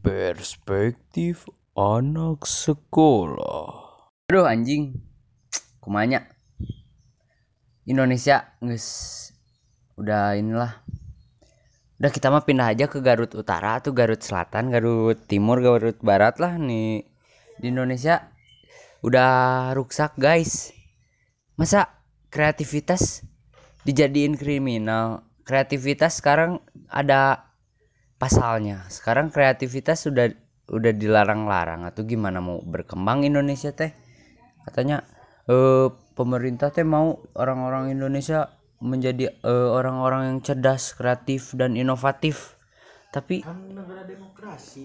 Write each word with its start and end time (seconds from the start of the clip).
Perspektif 0.00 1.44
anak 1.76 2.48
sekolah. 2.48 3.68
Aduh 4.32 4.48
anjing. 4.48 4.96
Kumanya. 5.76 6.24
Indonesia 7.84 8.56
nges 8.64 9.28
udah 10.00 10.40
inilah. 10.40 10.80
Udah 12.00 12.08
kita 12.08 12.32
mah 12.32 12.48
pindah 12.48 12.72
aja 12.72 12.88
ke 12.88 13.04
Garut 13.04 13.28
Utara 13.36 13.76
atau 13.76 13.92
Garut 13.92 14.24
Selatan, 14.24 14.72
Garut 14.72 15.20
Timur, 15.28 15.60
Garut 15.60 16.00
Barat 16.00 16.40
lah 16.40 16.56
nih. 16.56 17.04
Di 17.60 17.68
Indonesia 17.68 18.32
udah 19.04 19.68
rusak, 19.76 20.16
guys. 20.16 20.72
Masa 21.60 22.00
kreativitas 22.32 23.20
dijadiin 23.84 24.40
kriminal? 24.40 25.28
Kreativitas 25.44 26.24
sekarang 26.24 26.64
ada 26.88 27.49
pasalnya. 28.20 28.84
Sekarang 28.92 29.32
kreativitas 29.32 30.04
sudah 30.04 30.28
udah 30.70 30.92
dilarang-larang 30.94 31.88
atau 31.88 32.04
gimana 32.06 32.38
mau 32.38 32.60
berkembang 32.60 33.24
Indonesia 33.24 33.72
teh? 33.72 33.90
Katanya 34.68 35.02
eh 35.48 35.88
pemerintah 36.12 36.68
teh 36.68 36.84
mau 36.84 37.24
orang-orang 37.32 37.96
Indonesia 37.96 38.52
menjadi 38.84 39.32
eh, 39.32 39.68
orang-orang 39.72 40.36
yang 40.36 40.38
cerdas, 40.44 40.92
kreatif 40.92 41.56
dan 41.56 41.74
inovatif. 41.74 42.60
Tapi 43.10 43.42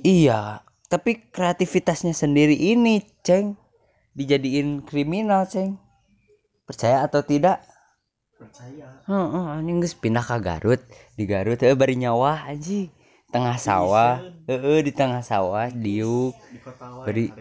Iya, 0.01 0.65
tapi 0.89 1.29
kreativitasnya 1.29 2.15
sendiri 2.15 2.57
ini, 2.57 3.03
Ceng, 3.21 3.53
dijadiin 4.17 4.81
kriminal, 4.81 5.45
Ceng. 5.45 5.77
Percaya 6.65 7.05
atau 7.05 7.21
tidak? 7.21 7.61
percaya 8.35 8.99
Heeh, 9.07 9.45
anjing 9.47 9.79
geus 9.79 9.95
pindah 9.95 10.25
ke 10.25 10.35
Garut. 10.43 10.81
Di 11.15 11.23
Garut 11.23 11.61
eh 11.63 11.71
bari 11.71 11.95
nyawa 11.95 12.51
anjing. 12.51 12.91
Tengah 13.35 13.59
sawah, 13.59 14.23
heeh 14.47 14.79
di 14.79 14.95
tengah 14.95 15.19
sawah 15.19 15.67
diuk. 15.67 16.31
Beri- 17.03 17.35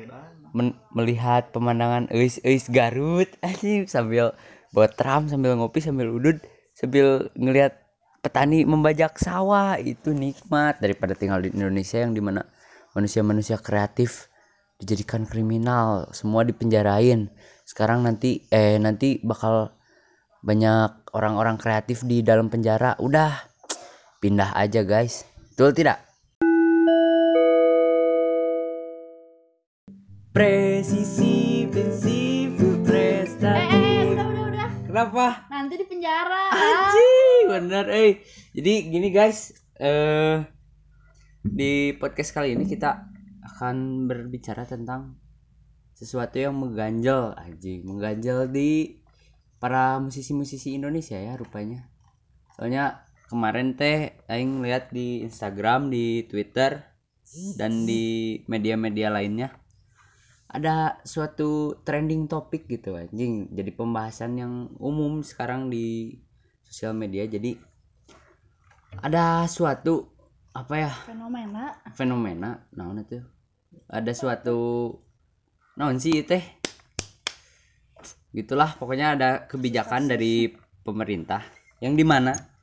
men- 0.50 0.75
melihat 0.91 1.55
pemandangan 1.55 2.11
eus 2.11 2.42
eus 2.42 2.67
Garut. 2.67 3.31
Anjing 3.47 3.87
sambil 3.87 4.34
botram 4.75 5.31
sambil 5.31 5.55
ngopi 5.55 5.78
sambil 5.78 6.11
udud 6.11 6.42
sambil 6.75 7.31
ngelihat 7.39 7.78
petani 8.27 8.67
membajak 8.67 9.15
sawah. 9.22 9.78
Itu 9.78 10.11
nikmat 10.11 10.83
daripada 10.83 11.15
tinggal 11.15 11.47
di 11.47 11.55
Indonesia 11.55 12.03
yang 12.03 12.11
di 12.11 12.19
mana 12.19 12.42
manusia-manusia 12.98 13.62
kreatif 13.62 14.27
dijadikan 14.83 15.31
kriminal 15.31 16.11
semua 16.11 16.42
dipenjarain. 16.42 17.31
Sekarang 17.62 18.03
nanti 18.03 18.42
eh 18.50 18.83
nanti 18.83 19.22
bakal 19.22 19.70
banyak 20.42 21.15
orang-orang 21.15 21.55
kreatif 21.55 22.03
di 22.03 22.27
dalam 22.27 22.50
penjara. 22.50 22.98
Udah 22.98 23.47
pindah 24.19 24.59
aja 24.59 24.83
guys 24.83 25.34
betul 25.55 25.70
tidak 25.70 26.02
presisi 30.34 31.62
prinsip 31.70 32.58
Eh, 32.58 32.83
prestasi 32.83 33.78
eh, 33.86 34.19
udah, 34.19 34.27
udah, 34.34 34.44
udah. 34.50 34.69
kenapa 34.82 35.47
Nanti 35.47 35.78
di 35.78 35.86
penjara. 35.86 36.50
Anjing, 36.50 37.44
bener 37.55 37.86
eh. 37.86 38.12
Jadi 38.50 38.72
gini 38.91 39.14
guys, 39.14 39.55
eh 39.78 40.42
di 41.47 41.94
podcast 42.02 42.34
kali 42.34 42.58
ini 42.58 42.66
kita 42.66 43.14
akan 43.47 44.10
berbicara 44.10 44.66
tentang 44.66 45.22
sesuatu 45.94 46.34
yang 46.42 46.58
mengganjal 46.58 47.38
anjing, 47.38 47.86
mengganjal 47.86 48.50
di 48.50 48.98
para 49.62 50.02
musisi-musisi 50.02 50.75
Indonesia 50.75 51.14
ya 51.14 51.38
rupanya. 51.38 51.86
Soalnya 52.58 53.03
kemarin 53.35 53.75
teh 53.75 54.15
aing 54.31 54.63
lihat 54.63 54.95
di 54.95 55.27
Instagram, 55.27 55.91
di 55.91 56.23
Twitter 56.31 56.87
dan 57.59 57.83
di 57.83 58.39
media-media 58.47 59.11
lainnya. 59.11 59.51
Ada 60.47 61.03
suatu 61.03 61.83
trending 61.83 62.31
topik 62.31 62.71
gitu 62.71 62.94
anjing. 62.94 63.50
Jadi 63.50 63.75
pembahasan 63.75 64.39
yang 64.39 64.71
umum 64.78 65.27
sekarang 65.27 65.67
di 65.67 66.15
sosial 66.62 66.94
media. 66.94 67.27
Jadi 67.27 67.59
ada 69.03 69.50
suatu 69.50 70.15
apa 70.55 70.75
ya? 70.78 70.93
Fenomena. 71.11 71.75
fenomena 71.99 72.71
naon 72.71 73.03
itu? 73.03 73.19
Ada 73.91 74.15
suatu 74.15 74.94
naon 75.75 75.99
sih 75.99 76.23
teh? 76.23 76.62
Gitulah 78.31 78.78
pokoknya 78.78 79.19
ada 79.19 79.31
kebijakan 79.50 80.06
dari 80.06 80.55
pemerintah. 80.87 81.43
Yang 81.83 81.94
di 81.99 82.05
mana 82.06 82.53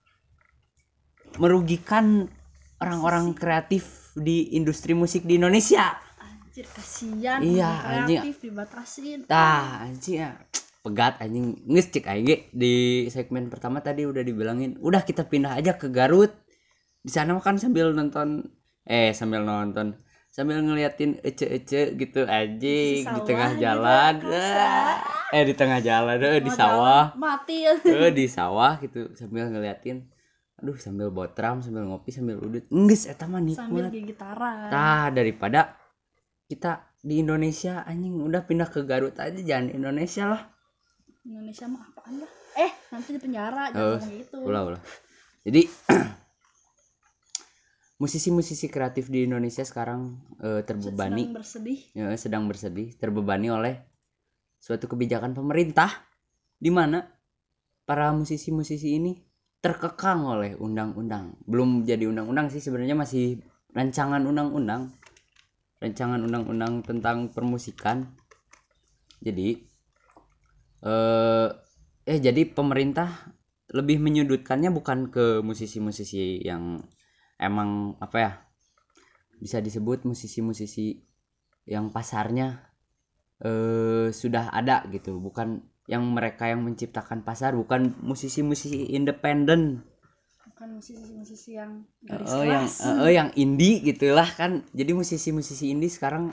merugikan 1.41 2.29
orang-orang 2.77 3.33
kreatif 3.33 4.13
di 4.13 4.53
industri 4.53 4.93
musik 4.93 5.25
di 5.25 5.41
Indonesia 5.41 5.97
Anjir, 6.51 6.67
kasihan. 6.67 7.39
Iya, 7.39 7.71
anjing. 8.03 8.19
kreatif 8.19 8.37
dibatasin. 8.43 9.19
Tah, 9.23 9.87
anjing 9.87 10.19
ya. 10.19 10.35
Pegat 10.83 11.23
anjing. 11.23 11.63
Nges 11.63 11.87
cek 11.95 12.11
ge 12.27 12.51
di 12.51 13.07
segmen 13.07 13.47
pertama 13.47 13.79
tadi 13.79 14.03
udah 14.03 14.19
dibilangin, 14.19 14.75
udah 14.83 14.99
kita 15.07 15.31
pindah 15.31 15.55
aja 15.55 15.79
ke 15.79 15.87
Garut. 15.87 16.35
Di 16.99 17.07
sana 17.07 17.39
kan 17.39 17.55
sambil 17.55 17.95
nonton 17.95 18.51
eh 18.83 19.15
sambil 19.15 19.47
nonton 19.47 19.95
sambil 20.27 20.59
ngeliatin 20.59 21.23
ece-ece 21.23 21.95
gitu 21.95 22.27
anjing 22.27 22.99
di 22.99 23.07
Sawah 23.07 23.23
tengah 23.23 23.51
jalan. 23.55 24.13
kasar. 24.19 24.95
Eh 25.31 25.43
di 25.47 25.53
tengah 25.55 25.79
jalan 25.79 26.19
eh 26.19 26.43
di 26.43 26.51
sawah. 26.51 27.15
Mati. 27.15 27.63
Eh 27.63 28.11
di 28.11 28.27
sawah 28.27 28.75
gitu 28.83 29.07
sambil 29.15 29.47
ngeliatin 29.47 30.03
aduh 30.61 30.77
sambil 30.77 31.09
botram 31.09 31.65
sambil 31.65 31.89
ngopi 31.89 32.13
sambil 32.13 32.37
udut 32.37 32.61
nges 32.69 33.09
eta 33.09 33.25
mah 33.25 33.41
Sambil 33.49 33.89
nikmat 33.89 33.97
gigitaran. 33.97 34.69
Tah 34.69 35.09
daripada 35.09 35.73
kita 36.45 36.85
di 37.01 37.25
Indonesia 37.25 37.81
anjing 37.81 38.21
udah 38.21 38.45
pindah 38.45 38.69
ke 38.69 38.85
Garut 38.85 39.17
aja 39.17 39.41
jangan 39.41 39.73
Indonesia 39.73 40.29
lah. 40.29 40.41
Indonesia 41.25 41.65
mah 41.65 41.81
apaan 41.89 42.21
lah. 42.21 42.31
Eh, 42.61 42.71
nanti 42.93 43.09
di 43.15 43.19
penjara 43.19 43.73
Oh, 43.73 43.75
jangan 43.97 43.97
ngomong 43.97 44.13
gitu. 44.21 44.37
Ulah 44.45 44.61
ulah. 44.69 44.81
Jadi 45.41 45.61
musisi-musisi 48.01 48.69
kreatif 48.69 49.09
di 49.09 49.25
Indonesia 49.25 49.65
sekarang 49.65 50.21
eh, 50.41 50.61
terbebani 50.61 51.25
Sedang 51.25 51.37
bersedih. 51.37 51.79
ya, 51.97 52.05
sedang 52.17 52.43
bersedih 52.45 52.87
terbebani 52.97 53.49
oleh 53.49 53.75
suatu 54.61 54.85
kebijakan 54.85 55.33
pemerintah 55.33 55.89
di 56.61 56.69
mana 56.69 57.01
para 57.85 58.13
musisi-musisi 58.13 58.97
ini 58.97 59.30
terkekang 59.61 60.25
oleh 60.25 60.57
undang-undang. 60.57 61.37
Belum 61.45 61.85
jadi 61.85 62.09
undang-undang 62.09 62.49
sih 62.49 62.57
sebenarnya 62.57 62.97
masih 62.97 63.39
rancangan 63.71 64.25
undang-undang. 64.25 64.89
Rancangan 65.77 66.21
undang-undang 66.21 66.81
tentang 66.81 67.29
permusikan. 67.29 68.17
Jadi 69.21 69.61
eh 70.81 71.49
eh 72.09 72.17
jadi 72.17 72.41
pemerintah 72.49 73.37
lebih 73.71 74.01
menyudutkannya 74.01 74.73
bukan 74.73 75.13
ke 75.13 75.45
musisi-musisi 75.45 76.41
yang 76.41 76.81
emang 77.37 77.95
apa 78.01 78.17
ya? 78.17 78.31
Bisa 79.37 79.61
disebut 79.61 80.09
musisi-musisi 80.09 81.05
yang 81.69 81.93
pasarnya 81.93 82.65
eh 83.45 84.09
sudah 84.09 84.49
ada 84.49 84.89
gitu, 84.89 85.21
bukan 85.21 85.70
yang 85.91 86.07
mereka 86.07 86.47
yang 86.47 86.63
menciptakan 86.63 87.27
pasar, 87.27 87.51
bukan 87.51 87.91
musisi-musisi 87.99 88.95
independen. 88.95 89.83
Bukan 90.55 90.79
musisi-musisi 90.79 91.59
yang 91.59 91.83
garis 92.07 92.31
Oh 92.31 92.47
yang 92.47 92.63
eh, 92.63 92.95
eh, 93.03 93.11
yang 93.11 93.29
indie 93.35 93.83
gitulah 93.83 94.29
kan. 94.31 94.63
Jadi 94.71 94.95
musisi-musisi 94.95 95.67
indie 95.67 95.91
sekarang 95.91 96.31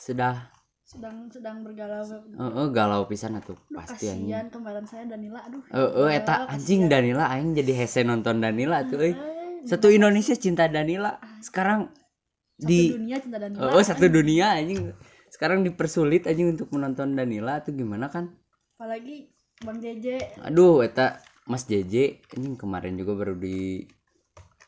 sudah 0.00 0.48
sedang 0.84 1.28
sedang 1.28 1.60
bergalau. 1.60 2.00
eh, 2.00 2.44
eh, 2.44 2.68
galau 2.72 3.04
pisan 3.04 3.36
atuh 3.36 3.56
pasti 3.72 4.08
anjing. 4.08 4.30
kasihan 4.30 4.46
kemarin 4.48 4.84
saya 4.88 5.04
Danila 5.04 5.40
aduh. 5.44 5.62
Eh 5.68 5.80
eh, 5.80 6.08
eta 6.22 6.48
anjing 6.48 6.88
Danila 6.88 7.28
aing 7.28 7.52
jadi 7.52 7.72
hese 7.84 8.08
nonton 8.08 8.40
Danila 8.40 8.88
tuh 8.88 9.04
euy. 9.04 9.12
Eh, 9.12 9.64
Satu 9.68 9.88
Indonesia 9.88 10.36
cinta 10.36 10.68
Danila. 10.68 11.16
Sekarang 11.40 11.88
satu 11.88 12.68
di 12.68 12.94
dunia 12.94 13.16
cinta 13.20 13.36
Danila. 13.40 13.74
Oh, 13.74 13.82
satu 13.84 14.06
dunia 14.08 14.54
anjing. 14.60 14.92
Sekarang 15.32 15.66
dipersulit 15.66 16.30
anjing 16.30 16.54
untuk 16.54 16.70
menonton 16.70 17.16
Danila 17.16 17.58
tuh 17.64 17.74
gimana 17.74 18.06
kan? 18.12 18.43
Apalagi 18.84 19.32
Bang 19.64 19.80
JJ 19.80 20.36
Aduh, 20.44 20.84
eta 20.84 21.24
Mas 21.48 21.64
JJ 21.64 22.20
anjing 22.36 22.52
kemarin 22.52 23.00
juga 23.00 23.16
baru 23.16 23.32
di 23.32 23.80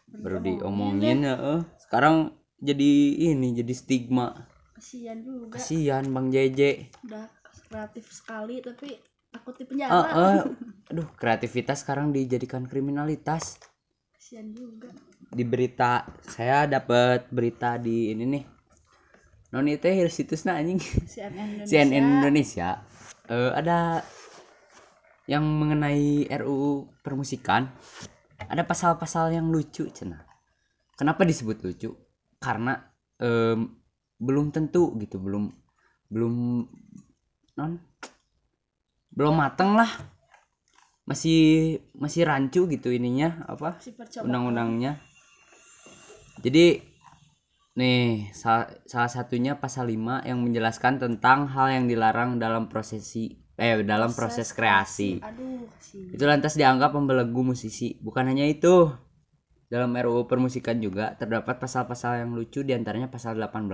baru 0.09 0.41
diomongin 0.41 1.21
heeh. 1.21 1.61
Sekarang 1.77 2.33
jadi 2.57 2.93
ini 3.29 3.53
jadi 3.61 3.77
stigma. 3.77 4.33
kasihan 4.73 5.21
juga. 5.21 5.61
Kasihan 5.61 6.09
Bang 6.09 6.33
JJ. 6.33 6.89
Udah 7.05 7.29
kreatif 7.69 8.09
sekali 8.09 8.65
tapi 8.65 8.97
takut 9.29 9.53
di 9.53 9.69
Eh, 9.69 9.85
penjara. 9.85 10.09
eh. 10.09 10.43
Aduh, 10.97 11.13
kreativitas 11.13 11.85
sekarang 11.85 12.09
dijadikan 12.09 12.65
kriminalitas. 12.65 13.61
Kasihan 14.17 14.49
juga. 14.49 14.97
Di 15.29 15.45
berita 15.45 16.09
saya 16.25 16.65
dapat 16.65 17.29
berita 17.29 17.77
di 17.77 18.17
ini 18.17 18.25
nih. 18.25 18.45
Non 19.53 19.69
itu 19.69 19.85
situsnya 20.09 20.57
anjing. 20.57 20.81
CNN 21.05 21.61
Indonesia. 21.61 21.69
CNN 21.69 22.07
Indonesia 22.25 22.71
eh, 23.31 23.53
ada 23.55 24.03
yang 25.27 25.43
mengenai 25.43 26.31
RUU 26.31 27.03
permusikan. 27.03 27.67
Ada 28.47 28.63
pasal-pasal 28.63 29.35
yang 29.35 29.51
lucu 29.51 29.91
cina. 29.91 30.23
Kenapa 30.95 31.27
disebut 31.27 31.61
lucu? 31.67 31.91
Karena 32.39 32.79
em, 33.19 33.75
belum 34.17 34.49
tentu 34.55 34.97
gitu 34.97 35.21
belum 35.21 35.53
belum 36.09 36.65
non 37.59 37.73
belum 39.13 39.35
mateng 39.35 39.75
lah. 39.75 39.91
Masih 41.07 41.79
masih 41.95 42.27
rancu 42.27 42.67
gitu 42.71 42.91
ininya 42.95 43.43
apa 43.51 43.79
undang-undangnya. 44.23 44.99
Jadi 46.39 46.86
nih 47.77 48.33
salah, 48.33 48.73
salah 48.89 49.11
satunya 49.13 49.61
pasal 49.61 49.93
5 49.93 50.25
yang 50.25 50.41
menjelaskan 50.41 50.97
tentang 50.97 51.45
hal 51.53 51.69
yang 51.77 51.85
dilarang 51.85 52.41
dalam 52.41 52.73
prosesi 52.73 53.37
eh 53.57 53.81
dalam 53.85 54.13
proses 54.13 54.53
kreasi 54.53 55.21
Aduh, 55.21 55.65
itu 56.13 56.25
lantas 56.29 56.57
dianggap 56.61 56.93
membelenggu 56.93 57.41
musisi. 57.41 57.97
Bukan 58.05 58.29
hanya 58.29 58.45
itu. 58.45 58.93
Dalam 59.67 59.97
RUU 59.97 60.29
Permusikan 60.31 60.79
juga 60.79 61.17
terdapat 61.19 61.59
pasal-pasal 61.59 62.23
yang 62.23 62.31
lucu 62.37 62.63
di 62.63 62.71
antaranya 62.71 63.11
pasal 63.11 63.35
18, 63.35 63.67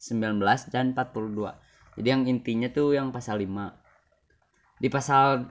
19, 0.00 0.72
dan 0.72 0.96
42. 0.96 1.52
Jadi 2.00 2.08
yang 2.08 2.24
intinya 2.24 2.70
tuh 2.72 2.96
yang 2.96 3.12
pasal 3.12 3.42
5. 3.42 4.80
Di 4.80 4.88
pasal 4.88 5.50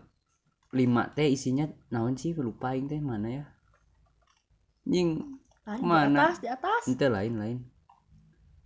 5 0.73 1.13
teh 1.13 1.27
isinya 1.29 1.67
naon 1.93 2.17
sih 2.17 2.33
lupa 2.33 2.73
aing 2.73 2.89
teh 2.89 3.03
mana 3.03 3.27
ya? 3.29 3.45
Jing 4.87 5.37
Lain, 5.67 5.83
Ke 5.83 5.85
mana? 5.85 6.07
Di 6.09 6.23
atas, 6.23 6.37
di 6.39 6.47
atas. 6.47 6.81
ente 6.87 7.07
lain 7.11 7.33
lain. 7.35 7.59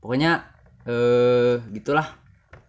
Pokoknya 0.01 0.49
eh 0.89 1.61
gitulah. 1.71 2.17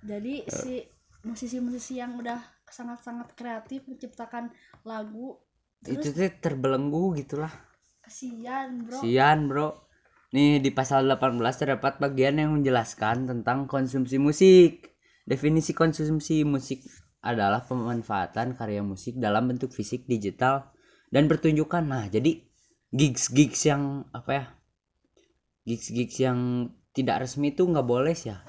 Jadi 0.05 0.45
si 0.47 0.85
musisi-musisi 1.25 2.03
yang 2.03 2.19
udah 2.19 2.39
sangat-sangat 2.73 3.37
kreatif 3.37 3.85
menciptakan 3.87 4.49
lagu 4.89 5.39
Itu 5.85 6.11
teh 6.11 6.33
terbelenggu 6.41 7.15
gitulah. 7.21 7.53
kasihan 8.03 8.83
bro 8.83 8.99
Sian 8.99 9.47
bro 9.47 9.69
Nih 10.33 10.59
di 10.59 10.73
pasal 10.73 11.07
18 11.07 11.39
terdapat 11.39 12.01
bagian 12.01 12.41
yang 12.41 12.51
menjelaskan 12.57 13.31
tentang 13.31 13.69
konsumsi 13.71 14.17
musik 14.19 14.91
Definisi 15.23 15.71
konsumsi 15.77 16.43
musik 16.43 16.83
adalah 17.23 17.63
pemanfaatan 17.63 18.59
karya 18.59 18.83
musik 18.83 19.15
dalam 19.23 19.47
bentuk 19.47 19.71
fisik, 19.71 20.11
digital, 20.11 20.75
dan 21.15 21.31
pertunjukan 21.31 21.87
Nah 21.87 22.11
jadi 22.11 22.43
gigs-gigs 22.91 23.71
yang 23.71 24.03
apa 24.11 24.31
ya 24.35 24.45
Gigs-gigs 25.63 26.19
yang 26.19 26.67
tidak 26.93 27.25
resmi 27.25 27.51
itu 27.51 27.65
nggak 27.65 27.85
boleh 27.85 28.13
sih 28.13 28.31
ya 28.31 28.41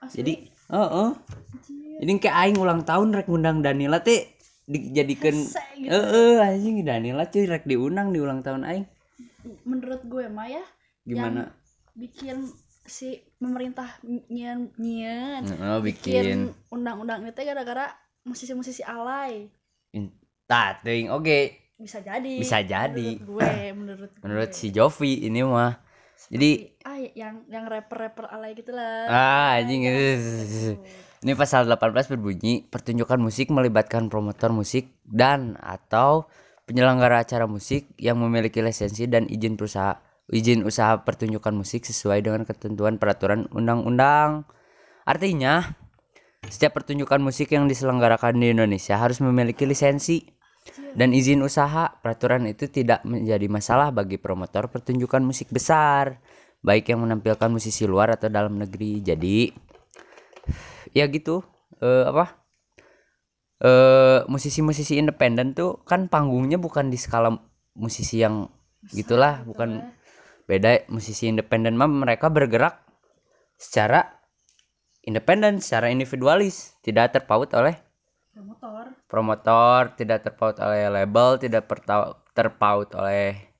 Asli. 0.00 0.16
Jadi 0.18 0.32
oh, 0.68 0.88
oh. 1.08 1.10
Ini 2.02 2.18
kayak 2.18 2.34
aing 2.34 2.58
ulang 2.58 2.82
tahun 2.82 3.14
rek 3.14 3.30
ngundang 3.30 3.62
Danila 3.62 4.02
teh 4.02 4.26
dijadikan 4.64 5.36
Hese 5.36 5.62
gitu. 5.76 5.90
eh 5.90 6.06
eh 6.10 6.34
anjing 6.38 6.82
Danila 6.82 7.24
cuy 7.26 7.44
rek 7.46 7.62
diundang 7.62 8.10
di 8.10 8.18
ulang 8.18 8.42
tahun 8.42 8.62
aing 8.64 8.86
menurut 9.62 10.02
gue 10.02 10.26
mah 10.26 10.46
ya 10.46 10.62
gimana 11.02 11.50
bikin 11.94 12.46
si 12.82 13.22
pemerintah 13.36 13.98
nyen 14.26 14.70
nyen 14.74 15.42
Oh, 15.58 15.78
bikin 15.78 16.50
undang-undang 16.70 17.22
itu 17.22 17.38
gara-gara 17.38 17.90
musisi-musisi 18.22 18.82
alay 18.82 19.46
Tah, 20.46 20.78
teuing 20.78 21.06
oke 21.08 21.38
bisa 21.76 21.98
jadi 21.98 22.34
Bisa 22.38 22.62
jadi. 22.62 23.18
menurut 23.18 23.26
gue 23.26 23.52
menurut 23.74 24.10
menurut 24.22 24.50
gue. 24.50 24.58
si 24.58 24.70
Jovi 24.70 25.26
ini 25.26 25.42
mah. 25.42 25.78
Jadi 26.32 26.64
ah 26.88 26.96
yang 26.96 27.44
yang 27.52 27.68
rapper-rapper 27.68 28.24
alay 28.32 28.56
gitu 28.56 28.72
lah 28.72 29.04
ah 29.12 29.60
anjing. 29.60 29.84
Ini 31.22 31.38
pasal 31.38 31.68
18 31.68 32.08
berbunyi 32.16 32.66
pertunjukan 32.66 33.20
musik 33.20 33.52
melibatkan 33.52 34.08
promotor 34.08 34.50
musik 34.50 34.96
dan 35.04 35.54
atau 35.60 36.26
penyelenggara 36.64 37.22
acara 37.22 37.44
musik 37.44 37.92
yang 38.00 38.18
memiliki 38.18 38.64
lisensi 38.64 39.06
dan 39.06 39.28
izin 39.28 39.54
perusahaan 39.60 40.00
izin 40.32 40.64
usaha 40.64 41.04
pertunjukan 41.04 41.52
musik 41.52 41.84
sesuai 41.84 42.24
dengan 42.24 42.48
ketentuan 42.48 42.96
peraturan 42.96 43.52
undang-undang. 43.52 44.48
Artinya 45.04 45.76
setiap 46.48 46.80
pertunjukan 46.80 47.20
musik 47.20 47.52
yang 47.52 47.68
diselenggarakan 47.68 48.40
di 48.40 48.56
Indonesia 48.56 48.96
harus 48.96 49.20
memiliki 49.20 49.68
lisensi 49.68 50.24
dan 50.94 51.12
izin 51.12 51.42
usaha. 51.42 51.98
Peraturan 52.00 52.46
itu 52.48 52.68
tidak 52.68 53.02
menjadi 53.02 53.46
masalah 53.50 53.90
bagi 53.90 54.16
promotor 54.16 54.68
pertunjukan 54.68 55.22
musik 55.24 55.50
besar, 55.50 56.20
baik 56.62 56.90
yang 56.92 57.02
menampilkan 57.02 57.50
musisi 57.50 57.84
luar 57.84 58.14
atau 58.14 58.30
dalam 58.30 58.56
negeri. 58.56 59.02
Jadi 59.02 59.50
ya 60.94 61.06
gitu. 61.10 61.42
Eh 61.82 62.04
apa? 62.06 62.40
Eh 63.62 64.20
musisi-musisi 64.26 64.98
independen 64.98 65.54
tuh 65.54 65.82
kan 65.86 66.06
panggungnya 66.06 66.58
bukan 66.58 66.90
di 66.90 66.98
skala 66.98 67.34
musisi 67.78 68.20
yang 68.22 68.50
gitulah, 68.90 69.46
bukan 69.46 69.94
beda 70.50 70.90
musisi 70.90 71.30
independen 71.30 71.78
mah 71.78 71.86
mereka 71.86 72.26
bergerak 72.26 72.82
secara 73.54 74.18
independen, 75.06 75.62
secara 75.62 75.90
individualis, 75.90 76.78
tidak 76.82 77.14
terpaut 77.14 77.46
oleh 77.54 77.78
promotor 78.32 78.84
promotor, 79.06 79.80
tidak 79.94 80.24
terpaut 80.24 80.56
oleh 80.56 80.88
label, 80.88 81.36
tidak 81.36 81.68
terpaut 82.32 82.88
oleh 82.96 83.52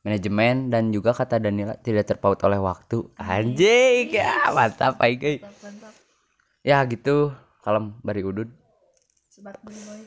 manajemen 0.00 0.70
dan 0.72 0.88
juga 0.94 1.12
kata 1.12 1.42
Danila 1.42 1.76
tidak 1.76 2.08
terpaut 2.08 2.38
oleh 2.46 2.56
waktu. 2.62 3.10
Anjing, 3.18 4.14
ya 4.14 4.48
mantap 4.54 4.96
aing 5.02 5.42
mantap 5.42 5.92
Ya 6.62 6.84
gitu, 6.84 7.32
kalem 7.64 7.96
bari 8.04 8.20
udud. 8.20 8.48
sebat 9.32 9.56
dulu 9.64 9.80
boy 9.88 10.02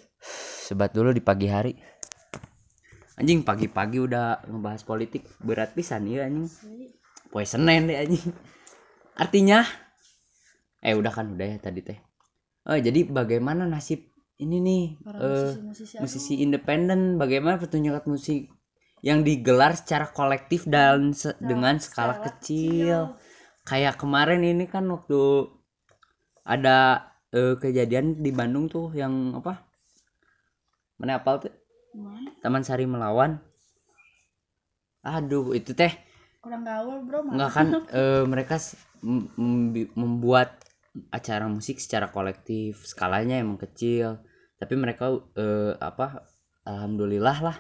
Sebat 0.64 0.92
dulu 0.94 1.10
di 1.12 1.20
pagi 1.20 1.50
hari. 1.50 1.74
Anjing 3.18 3.46
pagi-pagi 3.46 4.02
udah 4.02 4.46
ngebahas 4.50 4.82
politik 4.86 5.26
berat 5.42 5.74
pisan 5.74 6.06
ya 6.10 6.26
anjing. 6.26 6.50
Poe 7.30 7.46
Senin 7.46 7.90
deh 7.90 7.98
anjing. 7.98 8.30
Artinya 9.18 9.66
eh 10.82 10.94
udah 10.94 11.12
kan 11.14 11.34
udah 11.34 11.46
ya 11.46 11.58
tadi 11.62 11.82
teh. 11.82 12.00
Oh, 12.64 12.80
jadi 12.80 13.04
bagaimana 13.04 13.68
nasib 13.68 14.13
ini 14.44 14.58
nih 14.68 14.84
para 15.06 15.18
eh 15.20 15.52
musisi-musisi 15.56 15.96
musisi 16.04 16.34
independen 16.46 17.00
bagaimana 17.22 17.56
pertunjukan 17.62 18.04
musik 18.06 18.52
yang 19.04 19.20
digelar 19.28 19.76
secara 19.76 20.08
kolektif 20.12 20.64
dan 20.68 21.12
se- 21.12 21.36
dengan 21.40 21.76
skala, 21.80 22.16
skala 22.20 22.24
kecil. 22.26 23.00
Kayak 23.64 23.96
kemarin 24.00 24.44
ini 24.44 24.66
kan 24.68 24.84
waktu 24.92 25.48
ada 26.44 26.78
eh, 27.32 27.56
kejadian 27.60 28.20
di 28.20 28.32
Bandung 28.36 28.68
tuh 28.68 28.92
yang 28.96 29.36
apa? 29.40 29.64
Mana 31.00 31.20
apal 31.20 31.36
tuh? 31.44 31.54
Taman 32.44 32.64
Sari 32.68 32.86
melawan. 32.88 33.40
Aduh, 35.04 35.52
itu 35.52 35.76
teh 35.76 35.92
kurang 36.44 36.68
gaul 36.68 37.08
bro 37.08 37.24
Enggak 37.24 37.52
kan 37.56 37.68
eh, 38.00 38.24
mereka 38.28 38.60
membuat 39.96 40.60
acara 41.10 41.48
musik 41.48 41.80
secara 41.80 42.12
kolektif 42.12 42.84
skalanya 42.84 43.40
emang 43.40 43.58
kecil 43.58 44.22
tapi 44.64 44.80
mereka 44.80 45.12
eh, 45.36 45.76
apa 45.76 46.24
alhamdulillah 46.64 47.38
lah 47.44 47.58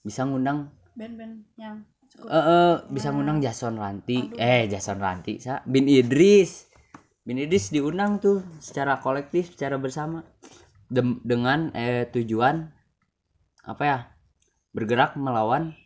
bisa 0.00 0.24
ngundang. 0.24 0.72
Band-band 0.96 1.44
yang 1.60 1.84
cukup 2.08 2.32
eh, 2.32 2.40
eh, 2.40 2.74
bisa 2.88 3.12
ngundang 3.12 3.44
Jason 3.44 3.76
Ranti. 3.76 4.32
Eh 4.40 4.64
Jason 4.64 4.96
Ranti 4.96 5.36
sa. 5.36 5.60
Bin 5.68 5.84
Idris. 5.84 6.72
Bin 7.20 7.36
Idris 7.36 7.68
diundang 7.68 8.16
tuh 8.16 8.40
secara 8.64 8.96
kolektif 9.04 9.52
secara 9.52 9.76
bersama. 9.76 10.24
Dem- 10.88 11.20
dengan 11.20 11.68
eh, 11.76 12.08
tujuan 12.08 12.64
apa 13.68 13.82
ya 13.84 13.98
bergerak 14.72 15.20
melawan 15.20 15.76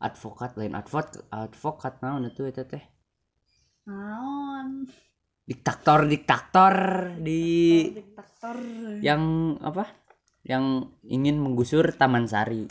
advokat 0.00 0.56
lain 0.56 0.72
advokat 0.72 1.20
advokat 1.28 2.00
naon 2.00 2.32
itu 2.32 2.48
eta 2.48 2.64
teh? 2.64 2.80
Naon? 3.84 4.88
Diktator 5.44 6.08
diktator 6.08 6.74
di 7.20 7.44
diktator. 7.92 8.56
yang 9.04 9.56
apa 9.60 9.84
yang 10.48 10.88
ingin 11.04 11.36
menggusur 11.36 11.92
Taman 11.92 12.24
Sari. 12.24 12.64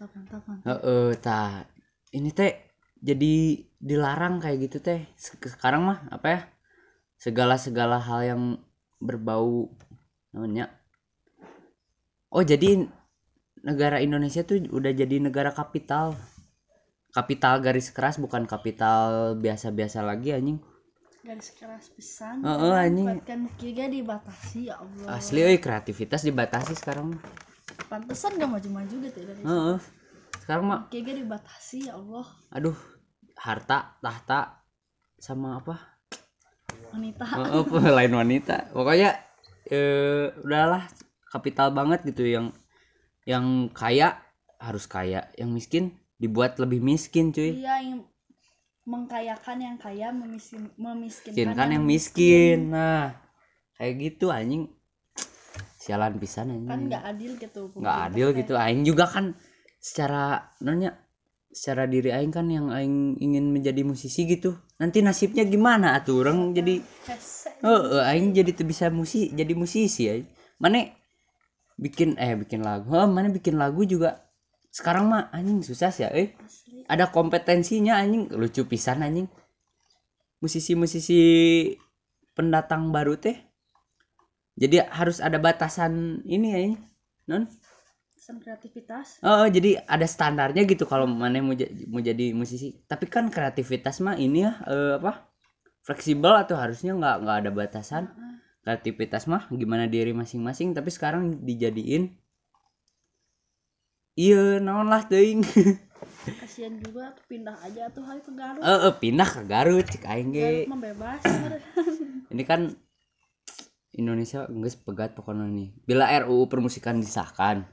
Mantap. 0.00 0.44
Heeh, 0.64 1.16
tah 1.20 1.64
ini 2.12 2.32
teh 2.32 2.56
jadi 3.00 3.64
dilarang 3.80 4.44
kayak 4.44 4.68
gitu 4.68 4.78
teh. 4.84 5.08
Sek- 5.16 5.48
sekarang 5.48 5.88
mah 5.88 5.98
apa 6.12 6.26
ya 6.28 6.40
segala 7.16 7.56
segala 7.56 7.96
hal 7.96 8.20
yang 8.24 8.42
berbau 9.00 9.72
namanya. 10.32 10.72
Oh 12.28 12.44
jadi 12.44 12.86
negara 13.64 14.00
Indonesia 14.00 14.44
tuh 14.44 14.60
udah 14.68 14.92
jadi 14.92 15.16
negara 15.20 15.52
kapital. 15.52 16.16
Kapital 17.10 17.58
garis 17.58 17.90
keras 17.90 18.22
bukan 18.22 18.46
kapital 18.46 19.34
biasa-biasa 19.34 20.04
lagi 20.04 20.30
anjing 20.30 20.62
garis 21.20 21.52
keras 21.52 21.92
pisan 21.92 22.40
Heeh, 22.40 22.72
anjing. 22.72 23.06
buatkan 23.06 23.40
kiga 23.60 23.84
dibatasi 23.92 24.72
ya 24.72 24.80
Allah. 24.80 25.20
Asli 25.20 25.44
euy 25.44 25.60
kreativitas 25.60 26.24
dibatasi 26.24 26.72
sekarang 26.72 27.20
pantesan 27.92 28.40
gak 28.40 28.48
maju-maju 28.48 28.94
gitu 29.04 29.18
Indonesia 29.20 29.48
Heeh. 29.48 29.78
sekarang 30.40 30.64
mah 30.64 30.80
kiga 30.88 31.12
dibatasi 31.12 31.92
ya 31.92 32.00
Allah. 32.00 32.24
Aduh 32.56 32.76
harta 33.36 33.96
tahta 34.00 34.64
sama 35.20 35.60
apa? 35.60 35.76
Wanita. 36.90 37.24
Oh, 37.36 37.62
oh, 37.68 37.84
lain 38.00 38.12
wanita. 38.16 38.72
Pokoknya 38.72 39.14
eh 39.68 40.32
udahlah 40.42 40.88
kapital 41.30 41.70
banget 41.70 42.02
gitu 42.08 42.26
yang 42.26 42.46
yang 43.28 43.68
kaya 43.70 44.18
harus 44.58 44.88
kaya. 44.88 45.28
Yang 45.36 45.50
miskin 45.52 45.84
dibuat 46.16 46.56
lebih 46.58 46.80
miskin 46.82 47.30
cuy. 47.30 47.60
Iya 47.60 47.80
yang 47.84 48.00
mengkayakan 48.90 49.58
yang 49.62 49.76
kaya 49.78 50.10
memiskin 50.10 50.66
memiskinkan 50.74 51.38
miskin 51.38 51.54
kan 51.54 51.68
yang 51.70 51.86
miskin. 51.86 52.58
nah 52.74 53.14
kayak 53.78 53.94
gitu 54.02 54.34
anjing. 54.34 54.66
Sialan 55.78 56.18
pisan 56.18 56.50
anjing. 56.50 56.68
Kan 56.68 56.80
nggak 56.90 57.04
adil 57.06 57.32
gitu 57.38 57.60
nggak 57.78 57.98
adil 58.10 58.28
gitu. 58.34 58.52
Aing 58.58 58.82
juga 58.82 59.06
kan 59.06 59.38
secara 59.78 60.50
nanya 60.60 60.98
secara 61.50 61.86
diri 61.86 62.10
aing 62.10 62.34
kan 62.34 62.46
yang 62.50 62.68
aing 62.74 63.16
ingin 63.22 63.54
menjadi 63.54 63.86
musisi 63.86 64.26
gitu. 64.26 64.58
Nanti 64.82 65.00
nasibnya 65.00 65.46
gimana? 65.46 65.94
Atuh 65.94 66.26
orang 66.26 66.50
jadi 66.52 66.82
oh 67.62 68.02
aing 68.02 68.34
jadi 68.34 68.50
tuh 68.52 68.66
bisa 68.66 68.90
musisi 68.90 69.30
jadi 69.30 69.54
musisi 69.54 70.02
ya 70.10 70.18
mana 70.60 70.84
bikin 71.80 72.20
eh 72.20 72.36
bikin 72.36 72.60
lagu. 72.60 72.92
Oh, 72.92 73.08
mana 73.08 73.32
bikin 73.32 73.56
lagu 73.56 73.80
juga 73.88 74.29
sekarang 74.70 75.10
mah 75.10 75.34
anjing 75.34 75.66
susah 75.66 75.90
sih 75.90 76.06
ya 76.06 76.10
eh. 76.14 76.30
Asli. 76.38 76.86
ada 76.86 77.10
kompetensinya 77.10 77.98
anjing. 77.98 78.30
Lucu 78.30 78.62
pisan 78.70 79.02
anjing. 79.02 79.26
Musisi-musisi 80.38 81.20
pendatang 82.32 82.94
baru 82.94 83.18
teh. 83.18 83.36
Jadi 84.54 84.78
harus 84.86 85.18
ada 85.18 85.42
batasan 85.42 86.22
ini 86.24 86.48
ya 86.54 86.60
non? 87.26 87.44
Kreativitas. 88.30 89.18
Oh 89.26 89.42
jadi 89.50 89.82
ada 89.90 90.06
standarnya 90.06 90.62
gitu 90.62 90.86
kalau 90.86 91.02
mana 91.10 91.42
mau, 91.42 91.50
mau 91.90 91.98
jadi 91.98 92.30
musisi. 92.30 92.78
Tapi 92.86 93.10
kan 93.10 93.26
kreativitas 93.26 93.98
mah 93.98 94.14
ini 94.14 94.46
ya 94.46 94.54
eh, 94.70 95.02
apa 95.02 95.26
fleksibel 95.82 96.30
atau 96.38 96.54
harusnya 96.54 96.94
nggak 96.94 97.16
nggak 97.26 97.36
ada 97.42 97.50
batasan. 97.50 98.04
Kreativitas 98.62 99.26
mah 99.26 99.50
gimana 99.50 99.90
diri 99.90 100.14
masing-masing 100.14 100.78
tapi 100.78 100.94
sekarang 100.94 101.42
dijadiin 101.42 102.14
iya 104.20 104.60
naon 104.60 104.92
lah 104.92 105.08
teuing. 105.08 105.40
Kasihan 106.44 106.76
juga 106.76 107.16
tuh 107.16 107.24
pindah 107.32 107.56
aja 107.64 107.88
tuh 107.88 108.04
hari 108.04 108.20
ke 108.20 108.32
Garut. 108.36 108.60
Eh 108.60 108.68
eh, 108.68 108.94
pindah 109.00 109.28
ke 109.28 109.42
Garut 109.48 109.86
cek 109.88 110.04
aing 110.04 110.30
ge. 110.36 110.68
Garut 110.68 110.80
bebas 110.84 111.20
ini 112.30 112.42
kan 112.46 112.70
Indonesia 113.96 114.46
geus 114.46 114.76
pegat 114.76 115.16
pokoknya 115.16 115.48
nih. 115.48 115.68
Bila 115.88 116.06
RUU 116.24 116.46
permusikan 116.46 117.00
disahkan 117.00 117.64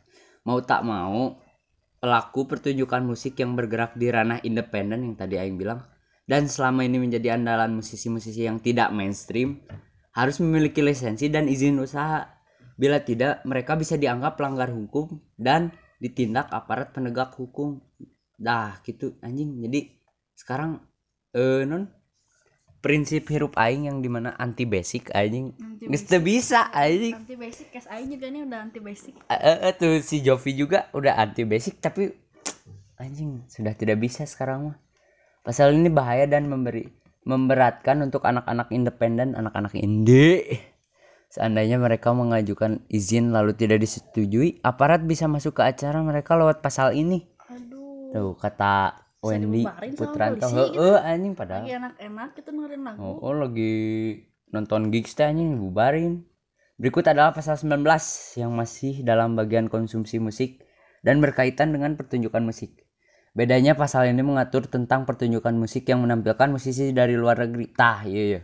mau 0.47 0.63
tak 0.63 0.87
mau 0.87 1.37
pelaku 1.99 2.47
pertunjukan 2.47 3.03
musik 3.03 3.35
yang 3.37 3.59
bergerak 3.59 3.99
di 3.99 4.07
ranah 4.07 4.39
independen 4.47 5.03
yang 5.03 5.15
tadi 5.19 5.35
Aing 5.35 5.59
bilang 5.59 5.83
dan 6.27 6.47
selama 6.47 6.87
ini 6.87 7.03
menjadi 7.03 7.35
andalan 7.35 7.75
musisi-musisi 7.75 8.47
yang 8.47 8.63
tidak 8.63 8.91
mainstream 8.95 9.63
harus 10.15 10.41
memiliki 10.41 10.81
lisensi 10.81 11.29
dan 11.29 11.45
izin 11.45 11.77
usaha. 11.77 12.35
Bila 12.77 13.01
tidak 13.01 13.41
mereka 13.41 13.73
bisa 13.73 13.97
dianggap 13.97 14.37
pelanggar 14.37 14.69
hukum 14.69 15.17
dan 15.33 15.73
ditindak 15.97 16.49
aparat 16.53 16.93
penegak 16.93 17.33
hukum. 17.37 17.81
Dah 18.37 18.79
gitu 18.85 19.17
anjing. 19.21 19.57
Jadi 19.61 19.97
sekarang 20.37 20.81
eh 21.33 21.65
non 21.65 21.89
prinsip 22.77 23.25
hirup 23.27 23.57
aing 23.57 23.89
yang 23.89 23.99
di 23.99 24.07
mana 24.07 24.37
anti 24.37 24.63
basic 24.63 25.09
anjing 25.11 25.51
teu 25.81 26.21
bisa 26.21 26.69
anjing. 26.71 27.17
Anti 27.17 27.35
basic 27.35 27.67
kes 27.73 27.89
aing 27.89 28.15
juga 28.15 28.27
nih 28.29 28.41
udah 28.45 28.59
anti 28.63 28.79
basic 28.79 29.13
Eh, 29.27 29.57
eh, 29.65 29.73
tuh 29.73 29.99
si 30.05 30.21
Jovi 30.21 30.53
juga 30.53 30.87
udah 30.93 31.17
anti 31.17 31.43
basic 31.43 31.81
tapi 31.81 32.13
anjing 33.01 33.43
sudah 33.49 33.73
tidak 33.73 33.97
bisa 33.97 34.23
sekarang 34.29 34.71
mah. 34.71 34.77
Pasal 35.41 35.73
ini 35.73 35.89
bahaya 35.89 36.29
dan 36.29 36.47
memberi 36.47 36.85
memberatkan 37.27 37.99
untuk 38.07 38.23
anak-anak 38.23 38.71
independen 38.71 39.35
anak-anak 39.35 39.75
indie 39.75 40.47
seandainya 41.27 41.77
mereka 41.77 42.15
mengajukan 42.15 42.83
izin 42.87 43.35
lalu 43.35 43.55
tidak 43.55 43.83
disetujui 43.83 44.63
aparat 44.63 45.03
bisa 45.03 45.27
masuk 45.27 45.59
ke 45.59 45.63
acara 45.63 45.99
mereka 46.03 46.39
lewat 46.39 46.63
pasal 46.63 46.95
ini 46.95 47.27
aduh 47.47 48.11
tuh 48.15 48.33
kata 48.39 49.03
Bisa 49.17 49.33
Wendy 49.33 49.63
Putranto 49.97 50.47
Heeh, 50.47 50.69
gitu. 50.71 50.87
anjing 51.01 51.33
padahal 51.33 51.65
lagi 51.65 51.73
enak-enak 51.73 52.29
kita 52.37 52.49
dengerin 52.53 52.81
lagu 52.85 52.99
Oh, 53.01 53.15
oh, 53.19 53.33
lagi 53.33 53.73
nonton 54.51 54.93
gigs 54.93 55.15
teh 55.15 55.27
anjing 55.27 55.59
bubarin. 55.59 56.23
Berikut 56.77 57.03
adalah 57.09 57.33
pasal 57.33 57.57
19 57.57 57.81
yang 58.37 58.53
masih 58.53 59.01
dalam 59.01 59.33
bagian 59.33 59.65
konsumsi 59.65 60.21
musik 60.21 60.61
dan 61.01 61.17
berkaitan 61.17 61.73
dengan 61.73 61.97
pertunjukan 61.97 62.45
musik. 62.45 62.85
Bedanya 63.33 63.73
pasal 63.73 64.13
ini 64.13 64.21
mengatur 64.21 64.69
tentang 64.69 65.05
pertunjukan 65.09 65.53
musik 65.57 65.89
yang 65.89 66.05
menampilkan 66.05 66.53
musisi 66.53 66.93
dari 66.93 67.17
luar 67.17 67.49
negeri. 67.49 67.65
Tah, 67.73 68.05
iya 68.05 68.23
iya. 68.37 68.41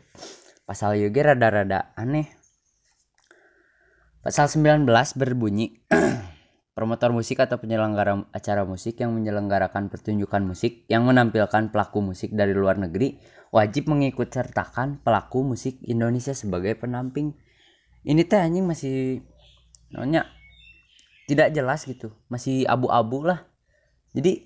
Pasal 0.65 0.97
ge 0.97 1.21
rada-rada 1.21 1.93
aneh. 1.93 2.42
Pasal 4.23 4.47
19 4.47 4.87
berbunyi 5.19 5.83
promotor 6.79 7.11
musik 7.11 7.43
atau 7.43 7.59
penyelenggara 7.59 8.23
acara 8.31 8.63
musik 8.63 8.95
yang 9.03 9.11
menyelenggarakan 9.11 9.91
pertunjukan 9.91 10.47
musik 10.47 10.87
yang 10.87 11.03
menampilkan 11.03 11.75
pelaku 11.75 11.99
musik 11.99 12.31
dari 12.31 12.55
luar 12.55 12.79
negeri 12.79 13.19
wajib 13.51 13.91
mengikut 13.91 14.31
sertakan 14.31 15.03
pelaku 15.03 15.43
musik 15.43 15.75
Indonesia 15.83 16.31
sebagai 16.31 16.71
pendamping. 16.79 17.35
Ini 18.07 18.23
teh 18.23 18.39
anjing 18.39 18.63
masih 18.63 19.27
nonya 19.91 20.23
tidak 21.27 21.51
jelas 21.51 21.83
gitu, 21.83 22.15
masih 22.31 22.63
abu-abu 22.63 23.27
lah. 23.27 23.43
Jadi 24.15 24.39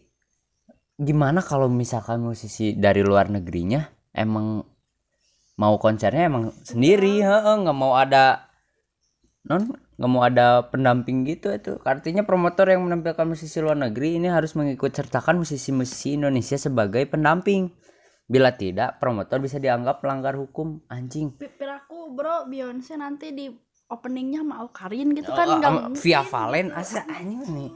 gimana 0.97 1.45
kalau 1.45 1.69
misalkan 1.69 2.25
musisi 2.25 2.73
dari 2.73 3.05
luar 3.05 3.29
negerinya 3.29 3.85
emang 4.09 4.65
mau 5.61 5.77
konsernya 5.77 6.33
emang 6.33 6.49
sendiri, 6.65 7.21
nggak 7.21 7.77
mau 7.77 7.93
ada 7.93 8.46
non 9.47 9.63
nggak 9.97 10.11
mau 10.11 10.21
ada 10.21 10.67
pendamping 10.69 11.25
gitu 11.25 11.49
itu. 11.49 11.79
Artinya 11.81 12.21
promotor 12.21 12.69
yang 12.69 12.85
menampilkan 12.85 13.25
musisi 13.25 13.57
luar 13.63 13.79
negeri 13.79 14.21
ini 14.21 14.29
harus 14.29 14.53
mengikut 14.53 14.93
sertakan 14.93 15.41
musisi-musisi 15.41 16.19
Indonesia 16.19 16.59
sebagai 16.59 17.07
pendamping. 17.09 17.73
Bila 18.27 18.53
tidak 18.53 18.99
promotor 18.99 19.39
bisa 19.39 19.57
dianggap 19.57 20.03
pelanggar 20.03 20.35
hukum. 20.35 20.83
Anjing. 20.91 21.33
Pipir 21.39 21.71
aku 21.71 22.11
bro 22.11 22.45
Beyonce 22.45 22.99
nanti 22.99 23.31
di 23.31 23.47
openingnya 23.87 24.43
mau 24.43 24.67
Karin 24.69 25.15
gitu 25.15 25.31
kan 25.31 25.47
Oh, 25.47 25.57
nggak 25.63 25.71
mungkin. 25.71 25.97
Via 25.97 26.21
Valen 26.27 26.67
asa 26.75 27.07
anjing 27.07 27.41
nih. 27.47 27.71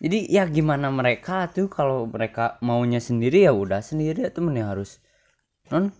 Jadi 0.00 0.18
ya 0.26 0.44
gimana 0.50 0.90
mereka 0.90 1.46
tuh? 1.48 1.70
Kalau 1.70 2.10
mereka 2.10 2.58
maunya 2.60 2.98
sendiri 2.98 3.46
ya 3.46 3.54
udah 3.54 3.78
sendiri 3.78 4.26
atau 4.26 4.42
mending 4.42 4.66
harus 4.66 4.98
non 5.70 5.94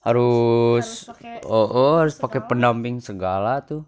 harus, 0.00 1.06
harus 1.06 1.12
pakai 1.12 1.34
oh, 1.44 1.68
oh 1.68 1.94
harus 2.00 2.16
pakai 2.16 2.40
pendamping 2.48 2.98
segala 3.04 3.60
tuh 3.60 3.84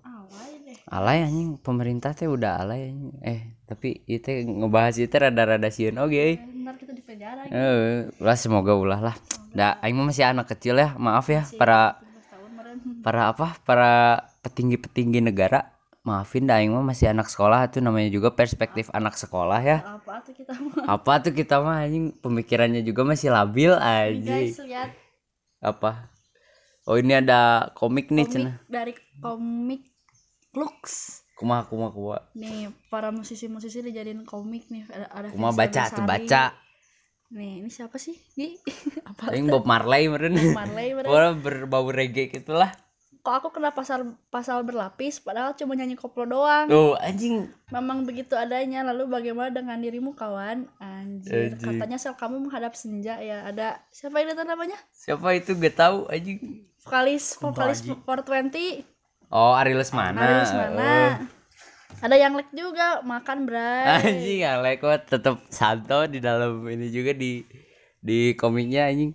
alay 0.92 1.24
anjing. 1.24 1.56
Pemerintah 1.58 2.12
teh 2.12 2.28
udah 2.28 2.60
alay 2.60 2.92
anjing. 2.92 3.16
Eh 3.24 3.40
tapi 3.64 4.04
itu 4.04 4.28
ngebahas 4.44 5.00
itu 5.00 5.16
rada-rada 5.16 5.72
sieun 5.72 5.96
oke 5.96 6.12
Eh, 6.12 6.36
ntar 6.36 6.76
kita 6.76 6.92
di 6.92 7.00
penjara 7.00 7.48
gitu. 7.48 7.56
eh 7.56 8.12
lah 8.20 8.36
semoga 8.36 8.76
ulah 8.76 9.00
lah. 9.00 9.16
Dah 9.50 9.80
aing 9.80 9.96
mah 9.96 10.08
masih 10.08 10.28
anak 10.28 10.48
kecil 10.48 10.76
ya 10.76 10.92
maaf 10.96 11.26
ya. 11.26 11.48
Para 11.56 11.96
17 12.04 12.28
tahun 12.28 12.50
meren 12.52 12.76
para 13.04 13.22
apa? 13.28 13.46
Para 13.64 13.92
petinggi-petinggi 14.40 15.24
negara. 15.24 15.72
Maafin 16.02 16.44
dah 16.44 16.58
aing 16.58 16.74
mah 16.74 16.82
masih 16.82 17.08
anak 17.08 17.30
sekolah. 17.30 17.70
Tuh 17.70 17.78
namanya 17.78 18.10
juga 18.10 18.28
perspektif 18.28 18.90
anak 18.90 19.14
sekolah 19.14 19.60
ya. 19.62 19.78
Apa 19.86 20.20
tuh 20.20 20.34
kita 20.34 20.52
mau 20.58 20.70
apa 20.98 21.12
tuh 21.22 21.32
kita 21.32 21.54
mah 21.58 21.76
anjing? 21.80 22.12
Pemikirannya 22.18 22.82
juga 22.82 23.02
masih 23.02 23.30
labil 23.30 23.72
anjing. 23.72 24.50
guys 24.50 24.60
lihat. 24.60 24.90
Apa? 25.58 26.10
Oh 26.82 26.98
ini 26.98 27.14
ada 27.14 27.70
komik 27.78 28.10
nih 28.10 28.26
komik 28.26 28.58
dari 28.66 28.92
komik 29.22 29.91
Lux. 30.52 30.82
Kumaha 31.32 31.64
kumaha 31.66 31.90
kumaha 31.90 32.20
nih 32.36 32.70
para 32.92 33.08
musisi-musisi 33.08 33.80
dijadiin 33.80 34.28
komik 34.28 34.68
nih. 34.68 34.84
Ada, 34.86 35.06
ada 35.10 35.26
Vincent 35.32 35.56
baca 35.56 35.82
tuh 35.88 36.04
baca. 36.04 36.42
Nih 37.32 37.64
ini 37.64 37.70
siapa 37.72 37.96
sih? 37.96 38.14
Gi? 38.36 38.60
apa? 39.10 39.32
Aing 39.32 39.48
Bob 39.48 39.64
Marley 39.64 40.12
meren. 40.12 40.36
Marley 40.52 40.92
meren. 40.92 41.08
Orang 41.08 41.40
berbau 41.40 41.88
reggae 41.88 42.28
gitulah. 42.28 42.70
kok 43.22 43.38
aku 43.38 43.48
kena 43.54 43.70
pasal 43.70 44.18
pasal 44.34 44.66
berlapis 44.66 45.22
padahal 45.22 45.54
cuma 45.54 45.78
nyanyi 45.78 45.94
koplo 45.94 46.26
doang. 46.26 46.66
Tuh 46.66 46.98
anjing. 46.98 47.46
memang 47.70 48.02
begitu 48.02 48.34
adanya 48.34 48.82
lalu 48.82 49.06
bagaimana 49.06 49.46
dengan 49.46 49.78
dirimu 49.78 50.18
kawan? 50.18 50.66
Anjir 50.82 51.54
Anjing. 51.54 51.78
katanya 51.78 52.02
sel 52.02 52.18
kamu 52.18 52.42
menghadap 52.42 52.74
senja. 52.74 53.22
Ya 53.22 53.46
ada 53.46 53.78
siapa 53.94 54.18
ini 54.26 54.34
tuh 54.34 54.42
namanya? 54.42 54.74
Siapa 54.90 55.38
itu? 55.38 55.54
Gak 55.54 55.78
tahu 55.78 56.10
anjing. 56.10 56.66
vokalis 56.82 57.38
vokalis 57.38 57.86
420 57.86 58.91
Oh, 59.32 59.56
Ari 59.56 59.72
Lesmana. 59.72 60.20
Ari 60.20 60.34
Lesmana 60.44 60.92
ada 62.02 62.16
yang 62.18 62.34
like 62.34 62.50
juga 62.50 62.98
makan 63.06 63.46
Oh, 63.46 63.54
bray 63.54 63.86
Anjing 64.02 64.42
Alek 64.42 64.82
kok 64.82 65.06
tetap 65.06 65.38
santo 65.54 66.10
di 66.10 66.18
dalam 66.18 66.66
ini 66.66 66.90
juga 66.90 67.14
di 67.14 67.46
di 68.02 68.34
komiknya 68.34 68.90
anjing. 68.90 69.14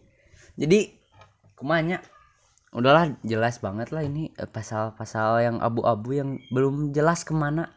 Jadi 0.56 0.96
kumanya 1.60 2.00
udahlah 2.72 3.12
jelas 3.28 3.60
banget 3.60 3.92
lah 3.92 4.08
ini 4.08 4.32
eh, 4.32 4.48
pasal-pasal 4.48 5.44
yang 5.44 5.58
abu-abu 5.60 6.16
yang 6.16 6.40
belum 6.48 6.96
jelas 6.96 7.28
ke 7.28 7.36
mana 7.36 7.76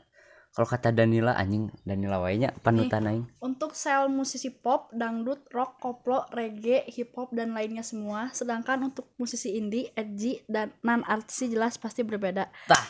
kalau 0.60 0.76
kata 0.76 0.92
Danila 0.92 1.32
anjing 1.32 1.72
Danila 1.88 2.20
wainya 2.20 2.52
panutan 2.60 3.08
aing 3.08 3.24
untuk 3.40 3.72
sel 3.72 4.12
musisi 4.12 4.52
pop, 4.52 4.92
dangdut, 4.92 5.48
rock, 5.56 5.80
koplo, 5.80 6.28
reggae, 6.36 6.84
hip 6.92 7.16
hop 7.16 7.32
dan 7.32 7.56
lainnya 7.56 7.80
semua. 7.80 8.28
Sedangkan 8.36 8.92
untuk 8.92 9.08
musisi 9.16 9.56
indie, 9.56 9.88
edgy 9.96 10.44
dan 10.44 10.68
non 10.84 11.00
artis 11.08 11.48
jelas 11.48 11.80
pasti 11.80 12.04
berbeda. 12.04 12.52
tah 12.68 12.84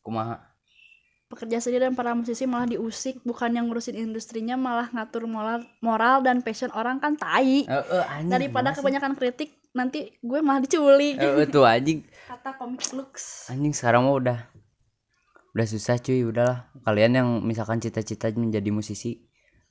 kumaha 0.00 0.40
pekerja 1.28 1.60
seni 1.60 1.76
dan 1.76 1.92
para 1.92 2.16
musisi 2.16 2.48
malah 2.48 2.70
diusik 2.70 3.20
bukan 3.26 3.52
yang 3.52 3.68
ngurusin 3.68 4.00
industrinya 4.00 4.56
malah 4.56 4.88
ngatur 4.94 5.28
moral 5.28 5.60
moral 5.84 6.24
dan 6.24 6.40
passion 6.40 6.72
orang 6.72 7.02
kan 7.02 7.18
tai 7.18 7.66
Eh, 7.66 7.68
eh, 7.68 8.04
anjing, 8.16 8.32
daripada 8.32 8.72
sih? 8.72 8.80
kebanyakan 8.80 9.12
kritik 9.12 9.50
nanti 9.74 10.14
gue 10.24 10.38
malah 10.40 10.64
diculik 10.64 11.20
eh, 11.20 11.44
tuh 11.50 11.66
anjing 11.66 12.00
kata 12.30 12.56
komik 12.56 12.86
looks 12.94 13.50
anjing 13.50 13.74
sekarang 13.74 14.06
mah 14.06 14.14
udah 14.14 14.38
udah 15.56 15.66
susah 15.66 15.96
cuy. 15.96 16.20
Udahlah. 16.28 16.68
Kalian 16.84 17.12
yang 17.16 17.28
misalkan 17.40 17.80
cita-cita 17.80 18.28
menjadi 18.36 18.68
musisi 18.68 19.24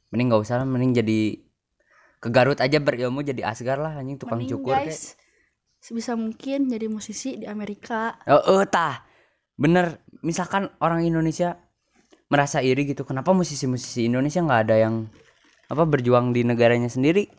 mending 0.10 0.34
nggak 0.34 0.42
usah 0.42 0.66
lah. 0.66 0.68
Mending 0.68 1.06
jadi 1.06 1.20
ke 2.18 2.34
Garut 2.34 2.58
aja 2.58 2.82
berilmu 2.82 3.22
jadi 3.22 3.46
asgar 3.46 3.78
lah. 3.78 3.94
Anjing 4.02 4.18
tukang 4.18 4.42
Mending, 4.42 4.58
cukur 4.58 4.74
kayak. 4.74 4.90
guys 4.90 5.16
sebisa 5.86 6.18
mungkin 6.18 6.66
jadi 6.66 6.90
musisi 6.90 7.38
di 7.38 7.46
Amerika. 7.46 8.18
Oh, 8.26 8.58
eh, 8.58 8.66
tah. 8.66 9.06
Bener. 9.54 10.02
Misalkan 10.26 10.74
orang 10.82 11.06
Indonesia 11.06 11.62
merasa 12.26 12.58
iri 12.66 12.90
gitu 12.90 13.06
kenapa 13.06 13.30
musisi-musisi 13.38 14.10
Indonesia 14.10 14.42
nggak 14.42 14.62
ada 14.66 14.76
yang 14.82 15.06
apa 15.70 15.86
berjuang 15.86 16.34
di 16.34 16.42
negaranya 16.42 16.90
sendiri? 16.90 17.30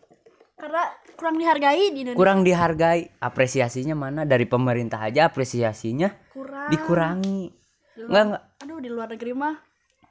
Karena 0.54 0.86
kurang 1.18 1.42
dihargai 1.42 1.90
di 1.90 2.06
Indonesia. 2.06 2.22
Kurang 2.22 2.46
dihargai. 2.46 3.18
Apresiasinya 3.18 3.98
mana? 3.98 4.22
Dari 4.22 4.46
pemerintah 4.46 5.02
aja 5.02 5.26
apresiasinya 5.26 6.06
kurang. 6.30 6.70
dikurangi 6.70 7.65
nggak 7.96 8.22
nggak. 8.28 8.42
aduh 8.62 8.78
di 8.78 8.90
luar 8.92 9.08
negeri 9.08 9.32
mah 9.32 9.56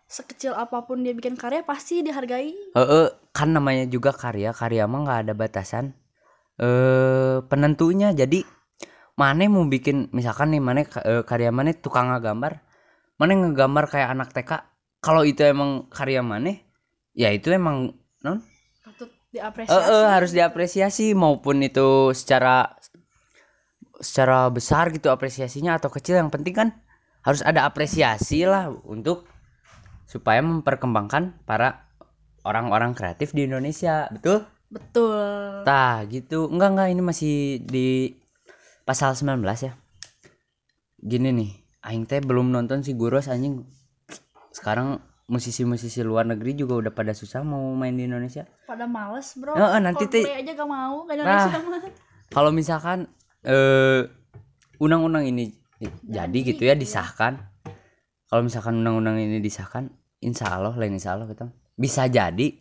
sekecil 0.05 0.53
apa 0.53 0.85
pun 0.85 1.01
dia 1.01 1.13
bikin 1.13 1.33
karya 1.37 1.65
pasti 1.65 2.05
dihargai. 2.05 2.53
Heeh, 2.77 3.07
kan 3.33 3.49
namanya 3.49 3.89
juga 3.89 4.13
karya 4.13 4.53
karya 4.53 4.85
mah 4.85 4.99
nggak 5.01 5.19
ada 5.25 5.33
batasan. 5.33 5.97
Eh 6.61 7.41
penentunya 7.45 8.13
jadi 8.13 8.45
mana 9.17 9.47
mau 9.47 9.65
bikin 9.65 10.13
misalkan 10.13 10.53
nih 10.53 10.61
mana 10.61 10.81
eh, 10.85 11.23
karya 11.25 11.49
mana 11.49 11.73
tukang 11.73 12.13
ngegambar. 12.13 12.61
Mana 13.17 13.31
ngegambar 13.33 13.85
kayak 13.89 14.09
anak 14.13 14.29
TK 14.35 14.51
kalau 15.01 15.21
itu 15.25 15.41
emang 15.45 15.87
karya 15.89 16.21
mana 16.21 16.53
ya 17.15 17.31
itu 17.33 17.49
emang 17.49 17.95
non? 18.21 18.45
Patut 18.85 19.09
diapresiasi. 19.33 19.89
Eh, 19.89 20.07
harus 20.09 20.31
diapresiasi 20.33 21.05
maupun 21.17 21.65
itu 21.65 22.13
secara 22.13 22.77
secara 23.97 24.51
besar 24.53 24.93
gitu 24.93 25.09
apresiasinya 25.09 25.79
atau 25.81 25.89
kecil. 25.89 26.19
Yang 26.19 26.31
penting 26.35 26.53
kan 26.53 26.69
harus 27.25 27.41
ada 27.41 27.65
apresiasi 27.65 28.45
lah 28.45 28.69
untuk 28.85 29.25
supaya 30.05 30.45
memperkembangkan 30.45 31.41
para 31.49 31.89
orang-orang 32.45 32.93
kreatif 32.93 33.33
di 33.33 33.49
Indonesia. 33.49 34.05
Betul? 34.13 34.45
Betul. 34.69 35.65
Tah 35.65 36.05
gitu. 36.05 36.45
Enggak 36.53 36.69
enggak 36.77 36.87
ini 36.93 37.01
masih 37.01 37.35
di 37.65 38.13
pasal 38.85 39.17
19 39.17 39.41
ya. 39.65 39.73
Gini 41.01 41.29
nih 41.33 41.51
aing 41.85 42.05
teh 42.05 42.21
belum 42.21 42.53
nonton 42.53 42.85
si 42.85 42.93
Guros 42.93 43.25
anjing. 43.25 43.65
Sekarang 44.53 45.01
musisi-musisi 45.25 46.05
luar 46.05 46.29
negeri 46.29 46.53
juga 46.53 46.77
udah 46.77 46.91
pada 46.93 47.17
susah 47.17 47.41
mau 47.41 47.73
main 47.73 47.97
di 47.97 48.05
Indonesia. 48.05 48.45
Pada 48.69 48.85
males 48.85 49.33
bro. 49.33 49.57
Heeh, 49.57 49.81
nanti 49.81 50.05
teh- 50.05 50.29
aja 50.29 50.53
gak 50.53 50.69
mau 50.69 51.01
ke 51.09 51.17
Indonesia 51.17 51.57
mah. 51.65 51.81
kalau 52.29 52.53
misalkan 52.53 53.09
eh 53.45 54.05
undang-undang 54.77 55.25
ini 55.25 55.64
jadi 55.83 56.37
gitu 56.45 56.63
ya 56.63 56.75
disahkan. 56.75 57.39
Kalau 58.25 58.41
misalkan 58.41 58.81
undang-undang 58.81 59.21
ini 59.21 59.37
disahkan 59.43 59.91
insya 60.23 60.55
Allah 60.55 60.73
lain 60.73 60.97
insya 60.97 61.15
Allah 61.15 61.27
kita 61.29 61.51
bisa 61.75 62.07
jadi. 62.07 62.57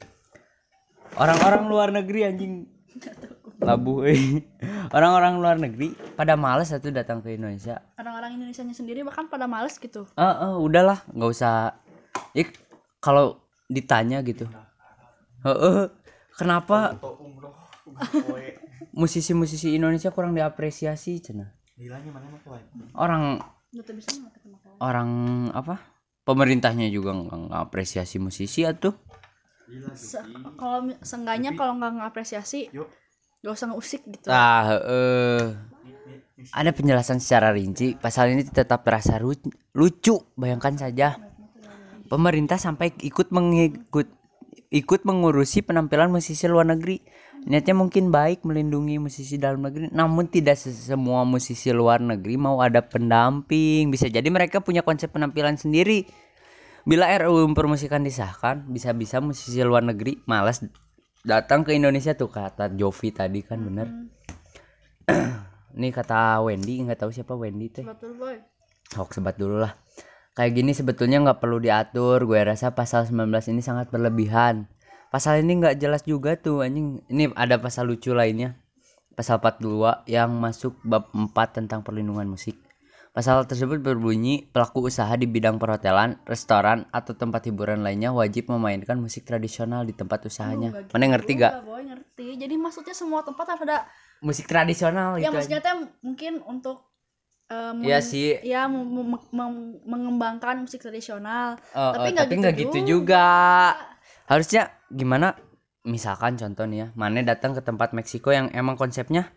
Orang-orang 1.14 1.62
luar 1.71 1.88
negeri 1.94 2.21
anjing. 2.26 2.52
Labu 3.62 4.04
eh. 4.04 4.44
orang-orang 4.92 5.40
luar 5.40 5.56
negeri 5.56 5.94
pada 6.18 6.37
males 6.37 6.68
satu 6.68 6.90
datang 6.90 7.25
ke 7.25 7.38
Indonesia. 7.38 7.80
Orang-orang 7.97 8.37
Indonesia 8.37 8.66
sendiri 8.75 9.00
bahkan 9.06 9.30
pada 9.30 9.49
males 9.49 9.78
gitu. 9.78 10.04
Eh 10.18 10.26
eh, 10.26 10.54
udahlah 10.59 11.00
nggak 11.14 11.30
usah. 11.30 11.78
Ya 12.37 12.44
kalau 12.99 13.40
ditanya 13.71 14.21
gitu. 14.26 14.44
Eh 15.47 15.49
eh, 15.49 15.87
kenapa 16.37 16.99
musisi-musisi 19.00 19.73
Indonesia 19.78 20.12
kurang 20.12 20.37
diapresiasi 20.37 21.22
cina 21.24 21.55
orang 22.95 23.43
orang 24.79 25.11
apa 25.51 25.83
pemerintahnya 26.23 26.87
juga 26.89 27.11
nggak 27.15 27.51
ngapresiasi 27.51 28.23
musisi 28.23 28.63
atuh 28.63 28.95
Se- 29.99 30.23
kalau 30.55 30.93
seenggaknya 31.03 31.57
kalau 31.59 31.75
nggak 31.81 31.93
ngapresiasi 31.99 32.71
gak 33.45 33.53
usah 33.53 33.69
ngusik 33.73 34.07
gitu. 34.09 34.29
Ah 34.33 34.79
eh 34.81 35.45
ada 36.53 36.71
penjelasan 36.71 37.19
secara 37.19 37.51
rinci 37.51 37.97
pasal 37.99 38.33
ini 38.33 38.45
tetap 38.47 38.85
terasa 38.87 39.19
lucu 39.19 40.17
bayangkan 40.39 40.79
saja. 40.79 41.19
Pemerintah 42.07 42.61
sampai 42.61 42.93
ikut 43.03 43.33
mengikut 43.33 44.07
ikut 44.71 45.01
mengurusi 45.07 45.65
penampilan 45.65 46.13
musisi 46.13 46.45
luar 46.47 46.69
negeri 46.69 47.01
niatnya 47.44 47.76
mungkin 47.76 48.09
baik 48.09 48.42
melindungi 48.42 48.96
musisi 48.96 49.37
dalam 49.37 49.64
negeri 49.64 49.92
namun 49.92 50.28
tidak 50.33 50.57
se- 50.57 50.72
semua 50.72 51.28
musisi 51.28 51.68
luar 51.70 52.00
negeri 52.00 52.40
mau 52.40 52.61
ada 52.64 52.80
pendamping 52.80 53.92
bisa 53.92 54.09
jadi 54.09 54.24
mereka 54.33 54.64
punya 54.64 54.80
konsep 54.80 55.12
penampilan 55.12 55.61
sendiri 55.61 56.09
bila 56.88 57.09
RUU 57.20 57.48
permusikan 57.52 58.04
disahkan 58.04 58.64
bisa-bisa 58.68 59.20
musisi 59.20 59.61
luar 59.61 59.85
negeri 59.85 60.24
malas 60.24 60.64
datang 61.24 61.64
ke 61.64 61.76
Indonesia 61.76 62.16
tuh 62.16 62.33
kata 62.33 62.72
Jovi 62.76 63.12
tadi 63.12 63.40
kan 63.44 63.61
bener 63.61 63.88
Ini 65.74 65.90
kata 65.90 66.38
Wendy 66.46 66.87
nggak 66.87 67.02
tahu 67.02 67.11
siapa 67.11 67.35
Wendy 67.35 67.66
teh. 67.66 67.83
Hoax 68.94 69.18
sebat 69.18 69.35
dulu 69.35 69.59
lah. 69.59 69.74
Kayak 70.38 70.52
gini 70.54 70.70
sebetulnya 70.70 71.18
nggak 71.18 71.42
perlu 71.42 71.59
diatur. 71.59 72.22
Gue 72.30 72.38
rasa 72.46 72.78
pasal 72.78 73.11
19 73.11 73.50
ini 73.50 73.59
sangat 73.59 73.90
berlebihan. 73.90 74.70
Pasal 75.14 75.46
ini 75.46 75.62
nggak 75.62 75.79
jelas 75.79 76.03
juga 76.03 76.35
tuh 76.35 76.66
anjing. 76.66 76.98
Ini 77.07 77.31
ada 77.38 77.55
pasal 77.62 77.87
lucu 77.87 78.11
lainnya. 78.11 78.59
Pasal 79.14 79.38
42 79.38 80.03
yang 80.11 80.35
masuk 80.35 80.74
bab 80.83 81.07
4 81.14 81.31
tentang 81.55 81.87
perlindungan 81.87 82.27
musik. 82.27 82.59
Pasal 83.14 83.46
tersebut 83.46 83.79
berbunyi 83.79 84.50
pelaku 84.50 84.90
usaha 84.90 85.14
di 85.14 85.31
bidang 85.31 85.62
perhotelan, 85.62 86.18
restoran, 86.27 86.90
atau 86.90 87.14
tempat 87.14 87.46
hiburan 87.46 87.87
lainnya 87.87 88.11
wajib 88.11 88.50
memainkan 88.50 88.98
musik 88.98 89.22
tradisional 89.22 89.87
di 89.87 89.94
tempat 89.94 90.27
usahanya. 90.27 90.74
Nggak 90.74 90.90
Mana 90.90 91.05
ngerti 91.14 91.33
gak? 91.38 91.62
boy 91.62 91.87
ngerti 91.87 92.35
jadi 92.35 92.59
maksudnya 92.59 92.90
semua 92.90 93.22
tempat 93.22 93.55
harus 93.55 93.62
ada 93.70 93.87
Musik 94.18 94.50
tradisional 94.50 95.14
ya 95.22 95.31
gitu. 95.31 95.31
maksudnya 95.31 95.62
teh 95.62 95.79
mungkin 96.03 96.42
untuk 96.42 96.90
eh, 97.46 97.70
meng- 97.70 97.87
Iya 97.87 98.03
sih. 98.03 98.42
ya 98.42 98.66
mengembangkan 98.66 100.66
musik 100.66 100.83
tradisional 100.83 101.55
Oh, 101.70 101.94
Tapi 101.94 102.11
oh, 102.11 102.12
nggak 102.18 102.27
tapi 102.27 102.35
gitu 102.35 102.50
gitu 102.66 102.79
juga. 102.98 103.31
Harusnya 104.25 104.73
gimana? 104.89 105.37
Misalkan 105.85 106.41
contoh 106.41 106.65
nih 106.65 106.79
ya, 106.81 106.87
Mane 106.97 107.21
datang 107.23 107.53
ke 107.53 107.61
tempat 107.61 107.93
Meksiko 107.93 108.33
yang 108.33 108.49
emang 108.57 108.75
konsepnya 108.75 109.29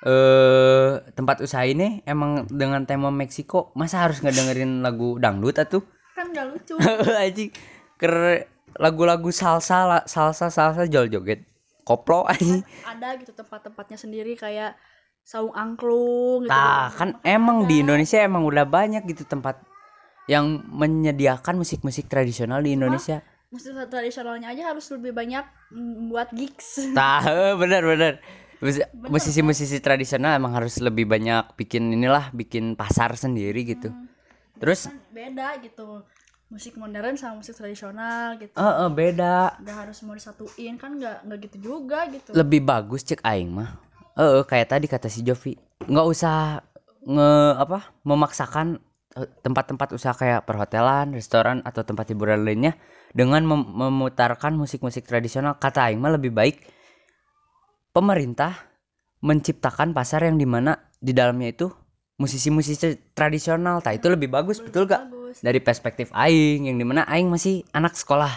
eh 0.00 0.96
tempat 1.12 1.44
usaha 1.44 1.60
ini 1.60 2.00
emang 2.08 2.48
dengan 2.48 2.88
tema 2.88 3.12
Meksiko, 3.12 3.68
masa 3.76 4.00
harus 4.00 4.24
ngedengerin 4.24 4.80
lagu 4.80 5.20
dangdut 5.20 5.60
atuh? 5.60 5.84
kan 6.16 6.32
gak 6.32 6.48
lucu 6.48 6.74
Anjing. 7.20 7.52
Ker 8.00 8.44
lagu-lagu 8.80 9.28
salsa, 9.28 9.84
la- 9.84 10.06
salsa, 10.08 10.48
salsa 10.48 10.88
jol 10.88 11.12
joget. 11.12 11.44
Koplo 11.84 12.24
anjing. 12.24 12.64
ada 12.86 13.12
gitu 13.20 13.32
tempat-tempatnya 13.36 14.00
sendiri 14.00 14.36
kayak 14.36 14.76
saung 15.20 15.52
angklung 15.52 16.44
gitu 16.44 16.52
Nah, 16.52 16.88
kan 16.96 17.20
emang 17.20 17.68
di 17.68 17.84
Indonesia 17.84 18.20
emang 18.20 18.48
udah 18.48 18.64
banyak 18.64 19.04
gitu 19.04 19.28
tempat 19.28 19.60
yang 20.28 20.64
menyediakan 20.70 21.60
musik-musik 21.60 22.08
tradisional 22.08 22.64
di 22.64 22.72
Indonesia. 22.72 23.20
Musik 23.50 23.74
tradisionalnya 23.90 24.54
aja 24.54 24.70
harus 24.70 24.86
lebih 24.94 25.10
banyak 25.10 25.42
buat 26.06 26.30
gigs 26.30 26.86
Tahu 26.98 27.58
bener 27.58 27.82
bener. 27.82 28.12
Mus- 28.62 28.86
Musisi-musisi 29.10 29.82
tradisional 29.82 30.38
emang 30.38 30.54
harus 30.54 30.78
lebih 30.78 31.08
banyak 31.08 31.58
bikin 31.58 31.90
inilah 31.90 32.30
bikin 32.30 32.78
pasar 32.78 33.18
sendiri 33.18 33.66
gitu. 33.66 33.90
Terus 34.60 34.86
kan 34.86 35.00
beda 35.10 35.58
gitu 35.66 36.06
musik 36.50 36.74
modern 36.74 37.14
sama 37.14 37.38
musik 37.42 37.54
tradisional 37.54 38.34
gitu 38.38 38.50
eh 38.58 38.66
eh, 38.82 38.90
beda. 38.90 39.62
nggak 39.62 39.76
harus 39.86 40.02
mau 40.02 40.18
disatuin 40.18 40.74
kan 40.74 40.98
nggak 40.98 41.16
nggak 41.22 41.38
gitu 41.46 41.56
juga 41.62 42.10
gitu 42.10 42.34
Lebih 42.34 42.60
bagus 42.62 43.06
cek 43.06 43.22
aing 43.22 43.50
mah. 43.50 43.78
Eh 44.14 44.22
eh, 44.22 44.42
kayak 44.46 44.68
tadi 44.68 44.86
kata 44.90 45.06
si 45.06 45.22
Jovi, 45.22 45.54
nggak 45.86 46.06
usah 46.06 46.58
nge 47.06 47.30
apa 47.56 47.94
memaksakan 48.04 48.78
tempat-tempat 49.14 49.90
usaha 49.90 50.14
kayak 50.14 50.46
perhotelan, 50.46 51.10
restoran 51.10 51.66
atau 51.66 51.82
tempat 51.82 52.06
hiburan 52.10 52.46
lainnya 52.46 52.78
dengan 53.10 53.42
mem- 53.42 53.66
memutarkan 53.66 54.54
musik-musik 54.54 55.02
tradisional. 55.02 55.58
Kata 55.58 55.90
aing 55.90 55.98
mah 55.98 56.14
lebih 56.14 56.30
baik 56.30 56.62
pemerintah 57.90 58.54
menciptakan 59.20 59.92
pasar 59.92 60.24
yang 60.24 60.38
di 60.38 60.46
mana 60.46 60.78
di 60.96 61.10
dalamnya 61.10 61.50
itu 61.50 61.66
musisi-musisi 62.16 63.12
tradisional. 63.12 63.82
Tah 63.82 63.96
itu 63.96 64.06
lebih 64.06 64.30
bagus, 64.30 64.62
betul 64.62 64.86
gak? 64.86 65.08
bagus 65.08 65.42
Dari 65.42 65.58
perspektif 65.58 66.12
aing 66.12 66.70
yang 66.70 66.76
di 66.78 66.86
mana 66.86 67.02
aing 67.06 67.26
masih 67.26 67.66
anak 67.72 67.94
sekolah. 67.96 68.30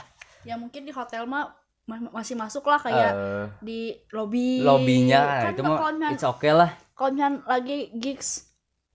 ya 0.44 0.60
mungkin 0.60 0.84
di 0.84 0.92
hotel 0.92 1.24
mah 1.24 1.56
ma- 1.88 2.12
masih 2.12 2.36
masuk 2.36 2.68
lah 2.68 2.76
kayak 2.76 3.16
Eh, 3.16 3.48
di 3.64 3.80
lobby 4.12 4.60
lobbynya 4.60 5.40
kan 5.40 5.56
itu 5.56 5.64
mah 5.64 5.80
it's 6.12 6.28
okay 6.28 6.52
lah. 6.52 6.76
kalau 7.00 7.16
lagi 7.48 7.96
gigs 7.96 8.52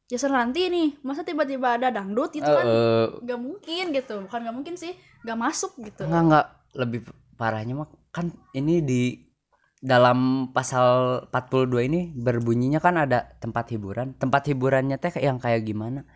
Jason 0.09 0.33
Ranti 0.33 0.73
nih 0.73 0.89
masa 1.05 1.21
tiba-tiba 1.21 1.77
ada 1.77 1.93
dangdut 1.93 2.33
itu 2.33 2.43
Eh, 2.43 2.57
kan? 2.57 2.65
Eh, 2.65 3.07
nggak 3.23 3.39
mungkin 3.39 3.85
gitu 3.93 4.15
bukan 4.25 4.39
nggak 4.41 4.57
mungkin 4.57 4.75
sih 4.75 4.97
nggak 5.21 5.37
masuk 5.37 5.77
gitu. 5.79 6.09
Enggak 6.09 6.23
enggak 6.25 6.47
lebih 6.75 7.01
parahnya 7.37 7.75
mah 7.77 7.89
kan 8.09 8.27
ini 8.51 8.81
di 8.81 9.03
dalam 9.79 10.51
pasal 10.51 11.23
42 11.29 11.85
ini 11.85 12.01
berbunyinya 12.11 12.81
kan 12.81 12.97
ada 12.97 13.37
tempat 13.37 13.69
hiburan. 13.69 14.17
Tempat 14.17 14.49
hiburannya 14.49 14.97
teh 14.97 15.13
kayak- 15.13 15.27
yang 15.27 15.39
kayak 15.39 15.63
gimana? 15.63 16.09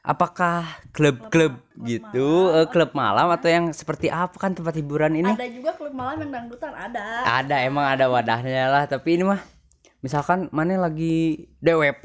Apakah 0.00 0.64
klub-klub 0.90 1.60
gitu? 1.84 2.48
eh, 2.50 2.68
klub 2.68 2.92
malam. 2.92 3.28
atau 3.30 3.48
yang 3.48 3.72
seperti 3.72 4.08
apa 4.08 4.36
kan 4.36 4.52
tempat 4.52 4.72
hiburan 4.74 5.16
ini? 5.16 5.28
Ada 5.28 5.48
juga 5.48 5.72
klub 5.72 5.92
malam 5.92 6.16
yang 6.18 6.32
dangdutan 6.32 6.72
ada. 6.72 7.24
Ada 7.24 7.64
emang 7.64 7.84
ada 7.84 8.08
wadahnya 8.08 8.68
lah. 8.68 8.84
Tapi 8.84 9.16
ini 9.16 9.24
mah 9.24 9.40
misalkan 10.00 10.48
mana 10.48 10.76
lagi 10.80 11.44
DWP 11.60 12.04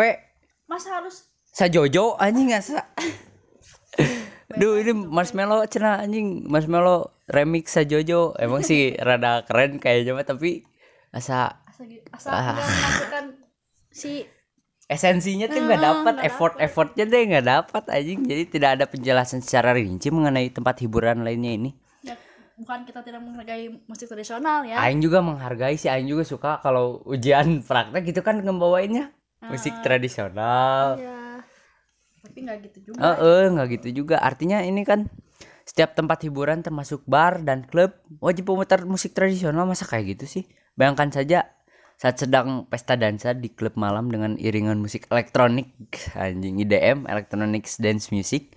masa 0.63 1.01
harus 1.01 1.25
sajojo 1.53 2.15
anjing 2.17 2.53
asa. 2.53 2.85
Duh 4.59 4.81
ini 4.81 4.91
marshmallow 4.97 5.65
cina 5.69 6.01
anjing. 6.01 6.49
Marshmallow 6.49 7.13
remix 7.29 7.77
sajojo. 7.77 8.33
Emang 8.41 8.65
sih 8.65 8.93
rada 9.07 9.45
keren 9.45 9.77
kayaknya 9.77 10.17
mah 10.17 10.25
tapi 10.25 10.65
asa 11.09 11.61
asal 12.13 12.35
nggak 12.35 12.59
memasukkan 12.59 13.25
si 13.89 14.27
esensinya 14.91 15.47
tuh 15.47 15.63
nggak 15.63 15.79
Ah, 15.79 15.85
dapat 15.89 16.13
nggak 16.19 16.27
effort 16.27 16.53
effortnya 16.59 17.05
tuh 17.05 17.17
nggak 17.17 17.45
dapat 17.45 17.83
anjing. 17.93 18.19
Jadi 18.25 18.43
tidak 18.49 18.69
ada 18.79 18.85
penjelasan 18.89 19.39
secara 19.45 19.77
rinci 19.77 20.09
mengenai 20.09 20.49
tempat 20.49 20.81
hiburan 20.81 21.21
lainnya 21.21 21.53
ini. 21.53 21.71
Ya, 22.01 22.17
bukan 22.57 22.89
kita 22.89 23.05
tidak 23.05 23.21
menghargai 23.21 23.69
musik 23.85 24.09
tradisional 24.09 24.65
ya. 24.65 24.81
Aing 24.81 24.99
juga 24.99 25.21
menghargai 25.21 25.77
sih 25.77 25.93
Aing 25.93 26.09
juga 26.09 26.25
suka 26.25 26.57
kalau 26.59 27.05
ujian 27.05 27.61
praktek 27.61 28.01
gitu 28.09 28.21
kan 28.25 28.41
ngebawainnya. 28.41 29.13
Musik 29.45 29.71
tradisional. 29.85 30.99
Ya 30.99 31.18
tapi 32.21 32.37
nggak 32.45 32.57
gitu 32.69 32.93
juga. 32.93 32.99
Eh, 32.99 33.17
eh, 33.19 33.43
nggak 33.51 33.67
gitu 33.79 33.87
juga. 34.03 34.21
Artinya 34.21 34.63
ini 34.63 34.83
kan 34.83 35.07
setiap 35.63 35.93
tempat 35.93 36.25
hiburan 36.25 36.65
termasuk 36.65 37.05
bar 37.05 37.41
dan 37.45 37.65
klub 37.65 37.93
wajib 38.19 38.49
memutar 38.51 38.83
musik 38.83 39.15
tradisional. 39.15 39.63
Masa 39.67 39.87
kayak 39.87 40.19
gitu 40.19 40.25
sih? 40.39 40.43
Bayangkan 40.75 41.11
saja 41.11 41.47
saat 41.99 42.15
sedang 42.15 42.63
pesta 42.71 42.95
dansa 42.95 43.35
di 43.35 43.51
klub 43.51 43.75
malam 43.75 44.07
dengan 44.07 44.39
iringan 44.39 44.79
musik 44.79 45.03
elektronik 45.11 45.75
anjing 46.15 46.55
IDM 46.63 47.03
electronic 47.11 47.67
dance 47.75 48.07
music 48.15 48.55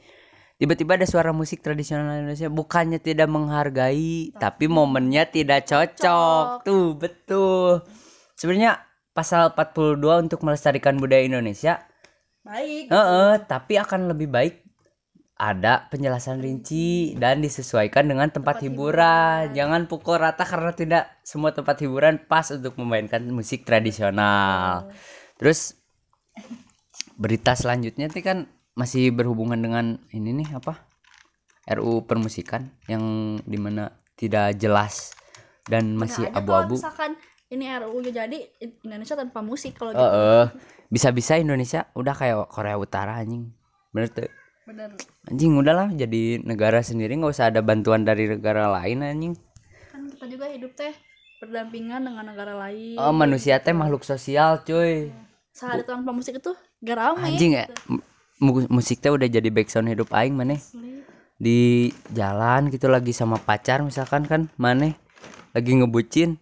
tiba-tiba 0.62 0.94
ada 0.94 1.10
suara 1.10 1.34
musik 1.34 1.58
tradisional 1.58 2.22
Indonesia. 2.22 2.46
Bukannya 2.46 3.02
tidak 3.02 3.26
menghargai 3.26 4.30
tapi 4.38 4.70
momennya 4.70 5.26
tidak 5.26 5.66
cocok. 5.66 6.62
tuh 6.62 6.94
betul. 6.94 7.82
Sebenarnya 8.38 8.78
pasal 9.10 9.50
42 9.58 9.98
untuk 10.22 10.46
melestarikan 10.46 11.02
budaya 11.02 11.26
Indonesia 11.26 11.82
baik 12.42 12.90
Heeh, 12.90 13.32
tapi 13.46 13.78
akan 13.78 14.10
lebih 14.10 14.28
baik 14.30 14.62
ada 15.42 15.90
penjelasan 15.90 16.38
rinci 16.38 17.18
dan 17.18 17.42
disesuaikan 17.42 18.06
dengan 18.06 18.30
tempat, 18.30 18.62
hiburan. 18.62 19.50
Jangan 19.50 19.90
pukul 19.90 20.22
rata 20.22 20.46
karena 20.46 20.70
tidak 20.70 21.04
semua 21.26 21.50
tempat 21.50 21.82
hiburan 21.82 22.22
pas 22.30 22.46
untuk 22.54 22.78
memainkan 22.78 23.26
musik 23.26 23.66
tradisional. 23.66 24.94
Terus 25.42 25.74
berita 27.18 27.58
selanjutnya 27.58 28.06
itu 28.06 28.22
kan 28.22 28.46
masih 28.78 29.10
berhubungan 29.10 29.58
dengan 29.58 29.98
ini 30.14 30.30
nih 30.30 30.62
apa? 30.62 30.78
RU 31.66 32.06
permusikan 32.06 32.70
yang 32.86 33.02
di 33.42 33.58
mana 33.58 33.98
tidak 34.14 34.54
jelas 34.62 35.10
dan 35.66 35.98
masih 35.98 36.30
Nah, 36.30 36.38
abu-abu. 36.38 36.78
misalkan 36.78 37.18
ini 37.50 37.66
RUU 37.66 38.14
jadi 38.14 38.38
Indonesia 38.86 39.18
tanpa 39.18 39.42
musik 39.42 39.74
kalau 39.74 39.90
gitu 39.90 40.06
Heeh. 40.06 40.44
Bisa-bisa 40.92 41.40
Indonesia 41.40 41.88
udah 41.96 42.12
kayak 42.12 42.52
Korea 42.52 42.76
Utara 42.76 43.16
anjing. 43.16 43.48
Bener 43.96 44.12
tuh. 44.12 44.28
bener 44.62 44.94
Anjing 45.26 45.58
udahlah 45.58 45.90
jadi 45.90 46.38
negara 46.44 46.84
sendiri 46.86 47.18
nggak 47.18 47.34
usah 47.34 47.50
ada 47.50 47.64
bantuan 47.64 48.06
dari 48.06 48.30
negara 48.30 48.70
lain 48.70 49.02
anjing. 49.02 49.34
kan 49.90 50.06
kita 50.06 50.24
juga 50.30 50.46
hidup 50.54 50.72
teh 50.78 50.94
berdampingan 51.42 52.06
dengan 52.06 52.24
negara 52.30 52.54
lain 52.54 52.94
Oh 52.94 53.10
manusia 53.10 53.58
teh 53.58 53.74
makhluk 53.74 54.06
sosial 54.06 54.62
cuy. 54.62 55.10
sehari 55.50 55.82
tanpa 55.82 56.14
musik 56.14 56.38
itu 56.38 56.54
gak 56.80 56.96
rame 56.96 57.26
Anjing 57.26 57.58
ya. 57.58 57.66
Musik 58.70 59.02
teh 59.02 59.10
udah 59.10 59.26
jadi 59.26 59.50
background 59.50 59.90
hidup 59.90 60.08
aing 60.14 60.38
maneh. 60.38 60.62
Di 61.42 61.90
jalan 62.14 62.70
gitu 62.70 62.86
lagi 62.86 63.10
sama 63.10 63.42
pacar 63.42 63.82
misalkan 63.82 64.28
kan 64.30 64.46
maneh 64.54 64.94
lagi 65.52 65.74
ngebucin 65.74 66.38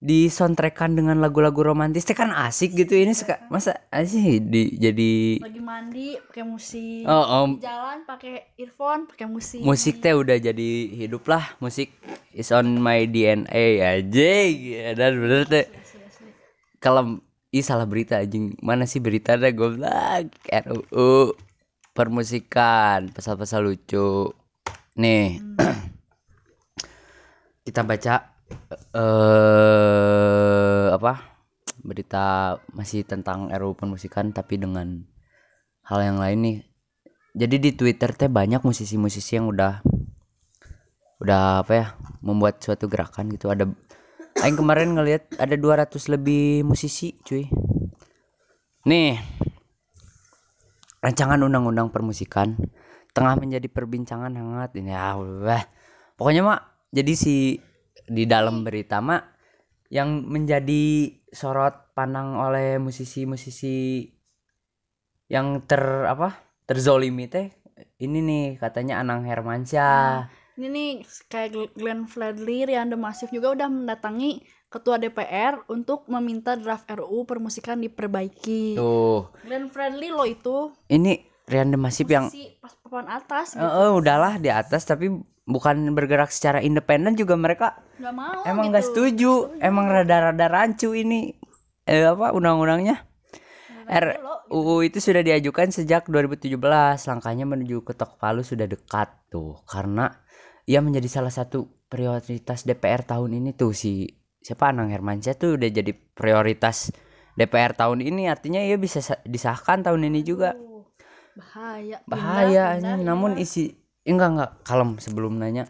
di 0.00 0.32
soundtrackan 0.32 0.96
dengan 0.96 1.20
lagu-lagu 1.20 1.60
romantis. 1.60 2.08
Teh 2.08 2.16
kan 2.16 2.32
asik 2.32 2.72
gitu 2.72 2.96
ini 2.96 3.12
suka. 3.12 3.44
Masa 3.52 3.84
asik 3.92 4.48
di 4.48 4.72
jadi 4.80 5.44
lagi 5.44 5.60
mandi 5.60 6.16
pakai 6.16 6.44
musik. 6.48 7.04
Oh, 7.04 7.44
om 7.44 7.60
Di 7.60 7.68
jalan 7.68 8.08
pakai 8.08 8.56
earphone 8.56 9.04
pakai 9.04 9.28
musik. 9.28 9.60
Musik 9.60 10.00
teh 10.00 10.16
udah 10.16 10.40
jadi 10.40 10.70
hidup 10.96 11.28
lah. 11.28 11.52
Musik 11.60 11.92
is 12.32 12.48
on 12.48 12.80
my 12.80 13.04
DNA 13.04 13.84
aja 13.84 14.32
dan 14.96 15.20
bener 15.20 15.44
teh. 15.44 15.68
Kalau 16.80 17.20
ih 17.52 17.60
salah 17.60 17.84
berita 17.84 18.24
anjing. 18.24 18.56
Mana 18.64 18.88
sih 18.88 19.04
berita 19.04 19.36
dah 19.36 19.52
goblok 19.52 20.32
RUU 20.48 21.36
permusikan 21.92 23.12
pasal-pasal 23.12 23.68
lucu. 23.68 24.32
Nih. 24.96 25.44
Kita 27.68 27.84
baca 27.84 28.39
eh 28.96 30.86
apa? 30.94 31.12
Berita 31.80 32.58
masih 32.76 33.06
tentang 33.08 33.48
RUU 33.50 33.72
permusikan 33.78 34.30
tapi 34.36 34.60
dengan 34.60 35.06
hal 35.86 36.00
yang 36.04 36.18
lain 36.20 36.38
nih. 36.44 36.56
Jadi 37.34 37.56
di 37.62 37.70
Twitter 37.78 38.10
teh 38.14 38.26
banyak 38.26 38.62
musisi-musisi 38.62 39.38
yang 39.38 39.46
udah 39.50 39.80
udah 41.20 41.62
apa 41.62 41.72
ya 41.72 41.86
membuat 42.24 42.58
suatu 42.64 42.90
gerakan 42.90 43.30
gitu. 43.32 43.52
Ada 43.52 43.70
Aing 44.40 44.56
kemarin 44.56 44.96
ngelihat 44.96 45.36
ada 45.36 45.52
200 45.52 45.92
lebih 46.16 46.64
musisi 46.64 47.12
cuy. 47.26 47.44
Nih 48.88 49.20
rancangan 51.00 51.40
undang-undang 51.40 51.92
permusikan 51.92 52.56
tengah 53.12 53.36
menjadi 53.36 53.68
perbincangan 53.68 54.32
hangat 54.32 54.72
ini. 54.80 54.96
Ya 54.96 55.12
wah 55.18 55.64
pokoknya 56.16 56.40
mak 56.46 56.60
jadi 56.88 57.12
si 57.12 57.60
di 58.10 58.26
dalam 58.26 58.66
berita 58.66 58.98
mak 58.98 59.38
yang 59.86 60.26
menjadi 60.26 61.14
sorot 61.30 61.94
pandang 61.94 62.34
oleh 62.34 62.82
musisi-musisi 62.82 64.10
yang 65.30 65.62
ter 65.62 66.10
apa 66.10 66.34
terzolimi 66.66 67.30
teh 67.30 67.54
ini 68.02 68.18
nih 68.18 68.44
katanya 68.58 68.98
Anang 68.98 69.22
Hermansyah. 69.22 70.26
Ini 70.58 70.66
nih 70.68 70.90
kayak 71.30 71.50
Gl- 71.54 71.72
Glenn 71.78 72.04
Fredly 72.04 72.66
Rian 72.66 72.90
The 72.92 72.98
Massive 72.98 73.32
juga 73.32 73.54
udah 73.56 73.68
mendatangi 73.70 74.44
ketua 74.68 75.00
DPR 75.00 75.64
untuk 75.72 76.04
meminta 76.06 76.54
draft 76.54 76.90
RUU 76.90 77.24
permusikan 77.24 77.80
diperbaiki. 77.80 78.76
Tuh. 78.76 79.32
Glenn 79.46 79.72
Fredly 79.72 80.12
lo 80.12 80.26
itu. 80.28 80.74
Ini 80.90 81.24
Rian 81.50 81.72
Demasif 81.74 82.06
yang 82.06 82.30
si 82.30 82.54
pas 82.62 82.70
papan 82.78 83.10
atas 83.10 83.58
gitu. 83.58 83.66
eh, 83.66 83.90
udahlah 83.90 84.38
di 84.38 84.46
atas 84.52 84.86
tapi 84.86 85.10
bukan 85.50 85.90
bergerak 85.92 86.30
secara 86.30 86.62
independen 86.62 87.18
juga 87.18 87.34
mereka 87.34 87.82
nggak 87.98 88.14
mau 88.14 88.46
emang 88.46 88.64
gitu. 88.66 88.70
nggak 88.72 88.86
setuju 88.86 89.32
emang 89.58 89.90
rada-rada 89.90 90.46
rancu 90.46 90.94
ini 90.94 91.34
eh 91.84 92.06
apa 92.06 92.30
undang-undangnya 92.30 93.02
RUU 93.90 94.86
itu 94.86 95.02
sudah 95.02 95.26
diajukan 95.26 95.74
sejak 95.74 96.06
2017 96.06 96.54
langkahnya 97.10 97.42
menuju 97.42 97.82
ketok 97.82 98.22
palu 98.22 98.46
sudah 98.46 98.70
dekat 98.70 99.10
tuh 99.26 99.58
karena 99.66 100.14
ia 100.70 100.78
menjadi 100.78 101.10
salah 101.10 101.34
satu 101.34 101.66
prioritas 101.90 102.62
DPR 102.62 103.02
tahun 103.02 103.42
ini 103.42 103.50
tuh 103.58 103.74
si 103.74 104.06
siapa 104.38 104.70
Anang 104.70 104.94
Hermansyah 104.94 105.34
tuh 105.34 105.58
udah 105.58 105.66
jadi 105.66 105.90
prioritas 105.90 106.94
DPR 107.34 107.74
tahun 107.74 108.06
ini 108.06 108.30
artinya 108.30 108.62
ia 108.62 108.78
bisa 108.78 109.02
sa- 109.02 109.18
disahkan 109.26 109.82
tahun 109.82 110.06
ini 110.06 110.22
juga 110.22 110.54
bahaya 111.34 111.98
bahaya 112.06 112.46
Pindah, 112.46 112.66
anjing. 112.78 112.82
pindah, 112.94 113.06
namun 113.06 113.30
isi 113.42 113.79
enggak 114.06 114.30
enggak. 114.32 114.50
Kalem 114.64 114.90
sebelum 115.00 115.36
nanya 115.36 115.64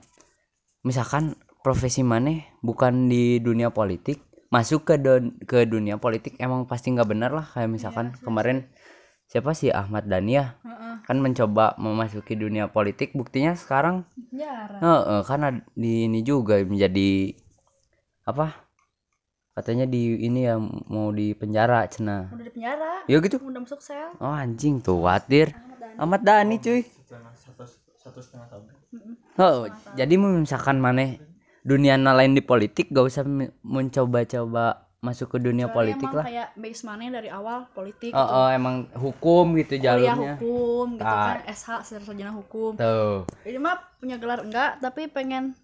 misalkan 0.81 1.37
profesi 1.61 2.01
mana 2.01 2.41
bukan 2.65 3.07
di 3.13 3.37
dunia 3.39 3.69
politik 3.69 4.25
masuk 4.51 4.83
ke 4.89 4.95
don- 4.99 5.37
ke 5.47 5.63
dunia 5.69 6.01
politik 6.01 6.35
emang 6.41 6.67
pasti 6.67 6.91
nggak 6.91 7.09
benar 7.11 7.31
lah. 7.31 7.47
Kayak 7.47 7.71
misalkan 7.71 8.07
kemarin 8.25 8.67
siapa 9.31 9.55
sih? 9.55 9.71
Ahmad 9.71 10.11
Dhani 10.11 10.33
ya 10.35 10.59
Heeh. 10.67 10.95
kan 11.07 11.17
mencoba 11.23 11.79
memasuki 11.79 12.35
dunia 12.35 12.67
politik 12.67 13.15
buktinya 13.15 13.55
sekarang 13.55 14.03
jarang. 14.35 14.81
Heeh, 14.83 15.21
kan 15.23 15.41
ad- 15.47 15.67
di 15.79 16.07
ini 16.11 16.25
juga 16.27 16.59
menjadi 16.63 17.35
apa? 18.27 18.67
Katanya 19.51 19.85
di 19.85 20.17
ini 20.25 20.47
ya 20.47 20.57
mau 20.89 21.11
di 21.13 21.35
penjara 21.37 21.85
cina. 21.91 22.31
Udah 22.33 22.47
di 22.47 22.53
penjara? 22.55 22.93
Ya 23.05 23.19
gitu. 23.21 23.37
Udah 23.43 23.61
masuk 23.61 23.83
sel 23.83 24.15
oh 24.19 24.33
anjing 24.35 24.81
tuh 24.81 24.99
watir 25.05 25.53
Ahmad 26.01 26.23
Dhani. 26.25 26.57
Cuy 26.59 26.87
Oh, 29.37 29.65
jadi 29.95 30.15
misalkan 30.17 30.77
mana 30.77 31.17
dunia 31.63 31.95
lain 32.13 32.33
di 32.33 32.41
politik 32.41 32.89
gak 32.89 33.07
usah 33.07 33.23
men- 33.23 33.53
mencoba-coba 33.63 34.65
masuk 35.01 35.33
ke 35.33 35.39
dunia 35.41 35.65
Kecuali 35.65 35.97
politik 35.97 36.05
emang 36.05 36.17
lah. 36.21 36.25
kayak 36.25 36.49
base 36.55 36.83
mana 36.85 37.09
dari 37.11 37.29
awal 37.29 37.65
politik 37.71 38.13
Oh, 38.13 38.21
gitu. 38.21 38.37
oh, 38.37 38.49
emang 38.51 38.75
hukum 38.93 39.47
gitu 39.57 39.75
kuliah 39.75 39.85
jalurnya. 39.87 40.35
hukum 40.37 40.87
gitu 40.95 41.09
Ah. 41.09 41.25
kan 41.27 41.39
SH 41.49 41.69
sarjana 41.87 42.33
hukum. 42.33 42.77
Tuh. 42.77 43.25
Ini 43.43 43.57
mah 43.57 43.81
punya 43.97 44.21
gelar 44.21 44.45
enggak 44.45 44.77
tapi 44.79 45.09
pengen 45.09 45.57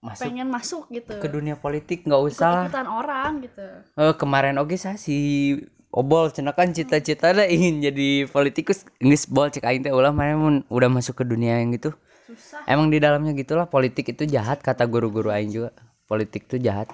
masuk 0.00 0.26
pengen 0.26 0.50
masuk 0.50 0.90
gitu. 0.90 1.14
ke 1.14 1.28
dunia 1.30 1.54
politik 1.54 2.02
nggak 2.02 2.22
usah 2.24 2.66
ikutan 2.66 2.90
orang 2.90 3.30
gitu. 3.40 3.62
Eh, 3.94 4.14
kemarin 4.18 4.58
oke 4.58 4.74
saya 4.74 4.98
si 4.98 5.54
obol 5.92 6.32
cenah 6.32 6.56
kan 6.56 6.72
cita-cita 6.72 7.36
dah 7.36 7.44
ingin 7.44 7.84
jadi 7.84 8.26
politikus. 8.32 8.88
Nggak 8.98 9.28
bol 9.28 9.52
cek 9.52 9.62
aing 9.62 9.84
teh 9.84 9.92
ulah 9.92 10.10
mana 10.10 10.64
udah 10.72 10.88
masuk 10.88 11.20
ke 11.20 11.24
dunia 11.28 11.60
yang 11.60 11.76
gitu. 11.76 11.92
Susah. 12.26 12.64
Emang 12.64 12.88
di 12.88 12.96
dalamnya 12.96 13.36
gitulah 13.36 13.68
politik 13.68 14.16
itu 14.16 14.24
jahat 14.24 14.64
kata 14.64 14.88
guru-guru 14.88 15.28
aing 15.28 15.52
juga. 15.52 15.70
Politik 16.08 16.48
itu 16.48 16.56
jahat. 16.58 16.88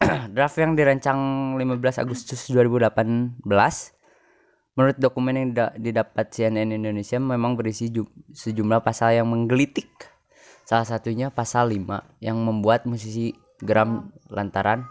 Draft 0.36 0.56
yang 0.60 0.76
dirancang 0.76 1.18
15 1.56 2.04
Agustus 2.04 2.44
2018 2.52 3.48
menurut 4.78 4.96
dokumen 4.96 5.34
yang 5.36 5.50
da- 5.52 5.74
didapat 5.76 6.30
CNN 6.32 6.72
Indonesia 6.72 7.18
memang 7.20 7.56
berisi 7.56 7.88
ju- 7.88 8.08
sejumlah 8.32 8.84
pasal 8.84 9.16
yang 9.16 9.28
menggelitik. 9.28 9.88
Salah 10.68 10.86
satunya 10.86 11.32
pasal 11.32 11.72
5 11.72 12.20
yang 12.22 12.36
membuat 12.38 12.86
musisi 12.86 13.34
geram 13.60 14.12
lantaran 14.32 14.88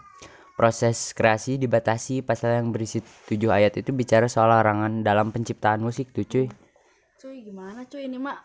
proses 0.60 1.16
kreasi 1.16 1.56
dibatasi 1.56 2.20
pasal 2.20 2.60
yang 2.60 2.68
berisi 2.68 3.00
7 3.00 3.40
ayat 3.48 3.80
itu 3.80 3.96
bicara 3.96 4.28
soal 4.28 4.52
larangan 4.52 5.00
dalam 5.00 5.32
penciptaan 5.32 5.80
musik 5.80 6.12
tuh 6.12 6.28
cuy. 6.28 6.52
Cuy 7.16 7.40
gimana 7.48 7.88
cuy? 7.88 8.04
Ini 8.04 8.20
mah 8.20 8.36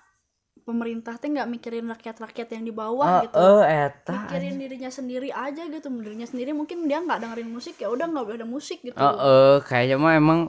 pemerintah 0.63 1.19
teh 1.19 1.27
nggak 1.27 1.51
mikirin 1.51 1.91
rakyat-rakyat 1.91 2.55
yang 2.55 2.63
di 2.63 2.71
bawah 2.71 3.19
oh, 3.19 3.21
gitu. 3.27 3.35
oh 3.35 3.61
eta 3.67 4.15
mikirin 4.15 4.55
dirinya 4.55 4.87
sendiri 4.87 5.27
aja 5.35 5.67
gitu. 5.67 5.91
Dirinya 5.91 6.23
sendiri 6.23 6.55
mungkin 6.55 6.87
dia 6.87 7.03
nggak 7.03 7.19
dengerin 7.19 7.51
musik 7.51 7.75
ya 7.83 7.91
udah 7.91 8.07
nggak 8.07 8.23
boleh 8.23 8.39
ada 8.39 8.47
musik 8.47 8.79
gitu. 8.79 8.95
Oh, 8.95 9.11
eh, 9.11 9.57
kayaknya 9.67 9.99
mah 9.99 10.15
emang 10.15 10.39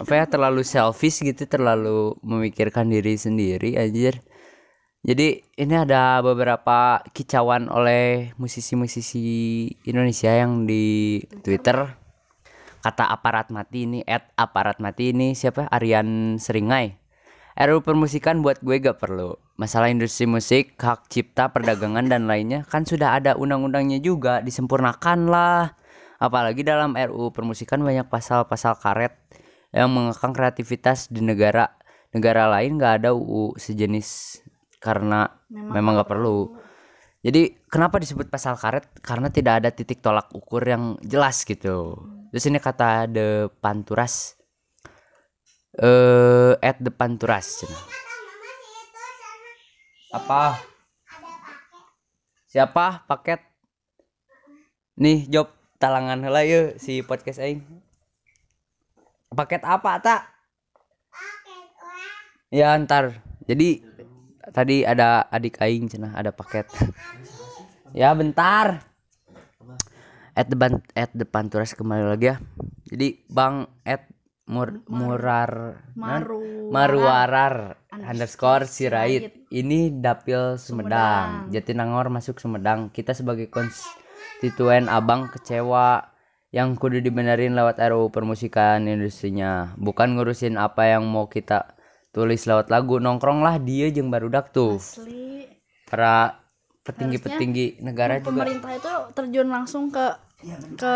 apa 0.00 0.12
ya 0.16 0.24
terlalu 0.24 0.64
selfish 0.64 1.20
gitu, 1.20 1.44
terlalu 1.44 2.16
memikirkan 2.24 2.88
diri 2.88 3.20
sendiri 3.20 3.76
anjir. 3.76 4.24
Jadi 5.00 5.40
ini 5.56 5.74
ada 5.80 6.20
beberapa 6.20 7.00
kicauan 7.16 7.72
oleh 7.72 8.36
musisi-musisi 8.36 9.64
Indonesia 9.88 10.28
yang 10.28 10.68
di 10.68 11.16
Twitter. 11.40 11.96
Kata 12.84 13.08
aparat 13.08 13.48
mati 13.48 13.88
ini 13.88 14.04
at 14.04 14.28
aparat 14.36 14.76
mati 14.76 15.16
ini 15.16 15.32
siapa? 15.32 15.72
Aryan 15.72 16.36
Seringai. 16.36 17.00
RUU 17.56 17.80
permusikan 17.80 18.44
buat 18.44 18.60
gue 18.60 18.76
gak 18.76 19.00
perlu. 19.00 19.40
Masalah 19.56 19.88
industri 19.88 20.28
musik 20.28 20.76
hak 20.76 21.08
cipta 21.08 21.48
perdagangan 21.48 22.08
dan 22.08 22.28
lainnya 22.28 22.68
kan 22.68 22.84
sudah 22.84 23.16
ada 23.16 23.40
undang-undangnya 23.40 24.04
juga 24.04 24.44
disempurnakan 24.44 25.32
lah. 25.32 25.80
Apalagi 26.20 26.60
dalam 26.60 26.92
RUU 26.92 27.32
permusikan 27.32 27.80
banyak 27.80 28.04
pasal-pasal 28.04 28.76
karet 28.76 29.16
yang 29.72 29.88
mengekang 29.88 30.36
kreativitas 30.36 31.08
di 31.08 31.24
negara. 31.24 31.72
Negara 32.12 32.52
lain 32.52 32.76
gak 32.76 33.00
ada 33.00 33.16
UU 33.16 33.56
sejenis 33.56 34.40
karena 34.80 35.28
memang, 35.52 36.00
gak 36.00 36.10
perlu 36.10 36.56
jadi 37.20 37.52
kenapa 37.68 38.00
disebut 38.00 38.32
pasal 38.32 38.56
karet? 38.56 38.88
Karena 39.04 39.28
tidak 39.28 39.60
ada 39.60 39.68
titik 39.68 40.00
tolak 40.00 40.32
ukur 40.32 40.64
yang 40.64 40.96
jelas 41.04 41.44
gitu. 41.44 42.00
Terus 42.32 42.48
ini 42.48 42.56
kata 42.56 43.04
The 43.12 43.52
Panturas. 43.60 44.40
Eh 45.76 46.56
at 46.64 46.80
The 46.80 46.88
Panturas. 46.88 47.68
Apa? 50.16 50.56
Siapa 52.48 53.04
paket? 53.04 53.44
Nih 54.96 55.28
job 55.28 55.52
talangan 55.76 56.24
heula 56.24 56.40
yeuh 56.40 56.80
si 56.80 57.04
podcast 57.04 57.44
aing. 57.44 57.60
Paket 59.28 59.60
apa 59.68 60.00
tak? 60.00 60.20
Ya 62.48 62.72
ntar. 62.80 63.20
Jadi 63.44 63.84
tadi 64.50 64.82
ada 64.82 65.26
adik 65.30 65.58
aing 65.62 65.90
cenah 65.90 66.14
ada 66.14 66.34
paket. 66.34 66.66
ya 67.96 68.12
bentar. 68.14 68.86
At 70.30 70.46
the 70.46 70.56
ban 70.56 70.78
at 70.94 71.10
the 71.10 71.26
Panturas 71.26 71.74
kembali 71.74 72.06
lagi 72.06 72.30
ya. 72.32 72.36
Jadi 72.86 73.26
Bang 73.26 73.66
at 73.82 74.06
mur, 74.50 74.82
murar 74.90 75.82
Maru 75.94 76.70
Maruarar 76.70 77.78
underscore 77.90 78.66
Sirait. 78.66 79.46
Ini 79.50 79.98
dapil 79.98 80.58
Sumedang. 80.58 81.50
Jatinangor 81.50 82.10
masuk 82.10 82.38
Sumedang. 82.38 82.94
Kita 82.94 83.14
sebagai 83.14 83.50
konstituen 83.50 84.86
abang 84.86 85.30
kecewa 85.30 86.14
yang 86.50 86.74
kudu 86.74 86.98
dibenerin 86.98 87.54
lewat 87.54 87.78
RUU 87.78 88.10
permusikan 88.10 88.86
industrinya. 88.86 89.74
Bukan 89.78 90.18
ngurusin 90.18 90.58
apa 90.58 90.94
yang 90.94 91.06
mau 91.06 91.30
kita 91.30 91.78
tulis 92.10 92.42
lewat 92.46 92.70
lagu. 92.70 92.98
Nongkrong 92.98 93.40
lah 93.42 93.58
dia 93.58 93.90
jeung 93.90 94.10
barudak 94.10 94.50
tuh. 94.50 94.78
asli 94.78 95.46
Para 95.86 96.38
petinggi-petinggi 96.82 97.82
negara 97.82 98.18
juga. 98.18 98.42
pemerintah 98.46 98.70
itu 98.72 98.92
terjun 99.14 99.48
langsung 99.50 99.90
ke 99.92 100.06
ke 100.80 100.94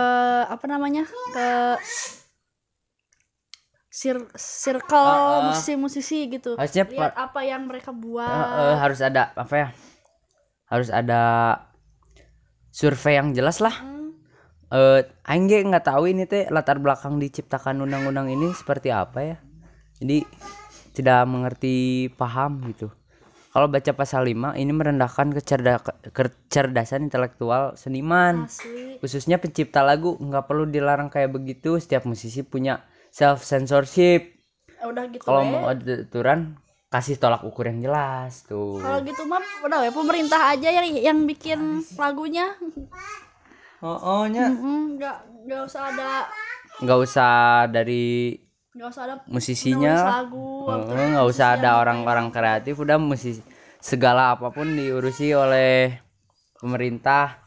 apa 0.48 0.64
namanya 0.64 1.05
ke 1.35 1.77
sir 3.94 4.16
circle 4.35 5.46
musisi-musisi 5.53 6.27
gitu 6.33 6.59
Ah, 6.59 6.66
Harusnya 6.66 6.85
lihat 6.90 7.14
apa 7.14 7.40
yang 7.46 7.68
mereka 7.70 7.94
buat 7.94 8.27
Eh, 8.27 8.72
eh, 8.72 8.74
harus 8.81 8.98
ada 8.98 9.31
apa 9.37 9.55
ya? 9.55 9.68
Harus 10.66 10.90
ada 10.90 11.22
survei 12.74 13.20
yang 13.20 13.31
jelas 13.31 13.62
lah. 13.62 13.74
Hmm, 13.79 14.03
Eh, 14.74 15.07
aing 15.31 15.46
ge 15.46 15.62
nggak 15.62 15.87
tahu 15.87 16.11
ini 16.11 16.27
teh 16.27 16.50
latar 16.50 16.83
belakang 16.83 17.22
diciptakan 17.22 17.79
undang-undang 17.87 18.27
ini 18.27 18.50
seperti 18.50 18.90
apa 18.90 19.20
ya. 19.22 19.37
Jadi 20.03 20.27
tidak 20.95 21.27
mengerti 21.27 22.09
paham 22.15 22.63
gitu. 22.71 22.89
Kalau 23.51 23.71
baca 23.71 23.93
pasal 23.95 24.27
5 24.27 24.59
ini 24.59 24.73
merendahkan 24.75 25.31
kecerda 25.31 25.79
kecerdasan 26.11 27.07
intelektual 27.07 27.79
seniman. 27.79 28.51
asli 28.51 28.99
Khususnya 28.99 29.39
pencipta 29.39 29.83
lagu 29.83 30.19
nggak 30.19 30.47
perlu 30.47 30.67
dilarang 30.67 31.07
kayak 31.07 31.31
begitu. 31.31 31.79
Setiap 31.79 32.03
musisi 32.03 32.43
punya 32.43 32.83
self 33.15 33.47
censorship. 33.47 34.35
Eh, 34.75 34.87
udah 34.87 35.07
gitu 35.07 35.23
Kalau 35.23 35.47
we. 35.47 35.51
mau 35.55 35.71
ada 35.71 36.03
aturan 36.03 36.59
kasih 36.91 37.19
tolak 37.19 37.43
ukur 37.43 37.67
yang 37.67 37.83
jelas 37.83 38.47
tuh. 38.47 38.79
kalau 38.79 39.03
gitu 39.03 39.27
mah 39.27 39.43
udah 39.67 39.83
ya 39.83 39.91
pemerintah 39.91 40.55
aja 40.55 40.69
yang 40.71 40.87
yang 40.95 41.19
bikin 41.27 41.83
lagunya 41.99 42.55
Oh, 43.83 43.99
oh 43.99 44.23
nya. 44.31 44.47
Mm-mm, 44.47 44.95
nggak 44.97 45.19
nggak 45.45 45.61
usah 45.67 45.83
ada 45.91 46.11
nggak 46.81 46.99
usah 47.03 47.35
dari 47.67 48.39
nggak 48.75 48.91
usah 48.91 49.03
ada 49.07 49.15
musisinya. 49.31 49.95
lagu 50.19 50.67
nggak 50.67 51.27
usah 51.31 51.47
ada 51.55 51.79
orang-orang 51.79 52.35
kreatif. 52.35 52.75
Udah 52.75 52.99
musisi 52.99 53.39
segala 53.79 54.35
apa 54.35 54.51
pun 54.51 54.75
diurusi 54.75 55.31
oleh 55.31 55.95
pemerintah. 56.59 57.39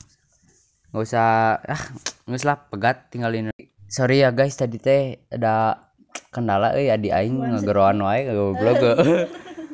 Nggak 0.96 1.04
usah 1.04 1.28
ah 1.60 1.84
nggak 2.24 2.40
usah 2.40 2.56
pegat 2.72 3.12
tinggalin 3.12 3.52
sorry 3.92 4.24
ya 4.24 4.32
guys 4.32 4.56
tadi 4.56 4.80
teh 4.80 5.20
ada 5.32 5.84
kendala 6.32 6.76
eh 6.76 6.92
adi 6.92 7.12
aing 7.12 7.60
ngegeroan 7.60 8.00
wae 8.04 8.28
goblok. 8.32 8.80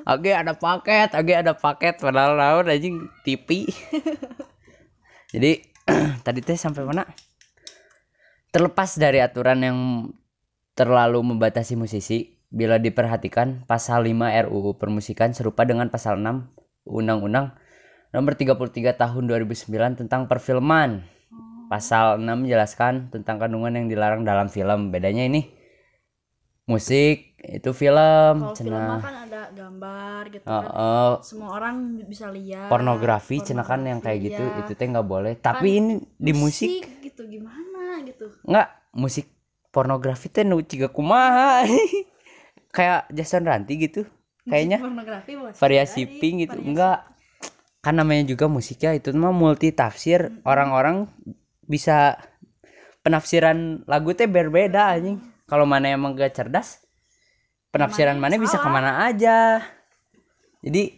Oke 0.04 0.36
ada 0.36 0.52
paket, 0.52 1.16
oke 1.16 1.32
ada 1.32 1.56
paket. 1.56 1.96
Padahal 1.96 2.36
naon 2.36 2.68
anjing 2.68 3.08
TV. 3.24 3.64
Jadi 5.32 5.64
tadi 6.28 6.44
teh 6.44 6.60
sampai 6.60 6.84
mana? 6.84 7.08
Terlepas 8.52 9.00
dari 9.00 9.24
aturan 9.24 9.64
yang 9.64 9.80
terlalu 10.74 11.22
membatasi 11.22 11.78
musisi, 11.78 12.38
bila 12.54 12.78
diperhatikan 12.78 13.66
pasal 13.66 14.06
5 14.06 14.46
RUU 14.46 14.78
Permusikan 14.78 15.34
serupa 15.34 15.66
dengan 15.66 15.90
pasal 15.90 16.22
6 16.22 16.54
Undang-Undang 16.86 17.58
Nomor 18.14 18.38
33 18.38 18.94
Tahun 18.94 19.24
2009 19.26 20.06
tentang 20.06 20.30
perfilman. 20.30 21.02
Pasal 21.66 22.22
6 22.22 22.46
menjelaskan 22.46 23.10
tentang 23.10 23.42
kandungan 23.42 23.74
yang 23.74 23.90
dilarang 23.90 24.22
dalam 24.22 24.54
film. 24.54 24.94
Bedanya 24.94 25.26
ini 25.26 25.50
musik 26.70 27.34
itu 27.42 27.74
film, 27.74 28.54
kalau 28.54 28.56
film 28.56 28.72
cenah. 28.72 29.02
kan 29.04 29.16
ada 29.28 29.42
gambar 29.52 30.22
gitu 30.32 30.46
Oh, 30.48 30.62
kan 30.64 30.70
oh, 30.72 31.14
semua 31.26 31.60
orang 31.60 32.00
bisa 32.08 32.32
lihat 32.32 32.72
pornografi 32.72 33.44
cenah 33.44 33.68
kan 33.68 33.84
yang 33.84 34.00
kayak 34.00 34.32
gitu 34.32 34.44
Iya. 34.46 34.62
itu 34.64 34.72
teh 34.78 34.88
nggak 34.88 35.08
boleh. 35.10 35.34
Tapi 35.42 35.70
ini 35.74 35.94
di 36.16 36.32
musik 36.38 36.86
gitu 37.02 37.26
gimana 37.26 38.00
gitu 38.06 38.30
nggak 38.46 38.68
musik 38.94 39.26
pornografi 39.74 40.30
teh 40.30 40.46
nu 40.46 40.62
ciga 40.62 40.94
kumaha? 40.94 41.66
Kayak 42.76 43.10
Jason 43.10 43.50
Ranti 43.50 43.74
gitu 43.82 44.06
kayaknya. 44.46 44.78
Pornografi 44.78 45.34
variasi 45.58 46.06
jadi, 46.06 46.20
pink 46.22 46.36
gitu 46.48 46.58
variasi. 46.62 46.70
enggak. 46.70 47.00
Kan 47.84 48.00
namanya 48.00 48.24
juga 48.30 48.48
musik 48.48 48.80
ya 48.80 48.96
itu 48.96 49.12
mah 49.12 49.36
multi 49.36 49.76
tafsir 49.76 50.40
orang-orang 50.48 51.12
bisa 51.68 52.16
penafsiran 53.04 53.84
lagu 53.90 54.14
teh 54.14 54.30
berbeda 54.30 54.94
anjing. 54.94 55.20
Kalau 55.44 55.68
mana 55.68 55.92
emang 55.92 56.16
gak 56.16 56.40
cerdas 56.40 56.80
penafsiran 57.74 58.22
mana 58.22 58.38
bisa 58.38 58.62
ke 58.62 58.70
mana 58.70 59.10
aja. 59.10 59.60
Jadi 60.62 60.94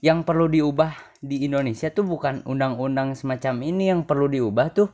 yang 0.00 0.22
perlu 0.22 0.46
diubah 0.46 0.94
di 1.18 1.42
Indonesia 1.42 1.90
tuh 1.90 2.06
bukan 2.06 2.46
undang-undang 2.46 3.18
semacam 3.18 3.66
ini 3.66 3.90
yang 3.90 4.06
perlu 4.06 4.30
diubah 4.30 4.70
tuh 4.70 4.88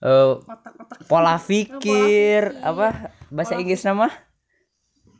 eh, 0.00 0.32
Otak-otak 0.40 0.98
pola 1.06 1.36
pikir 1.36 2.56
apa 2.60 3.12
bahasa 3.28 3.56
Inggris 3.56 3.84
nama 3.84 4.08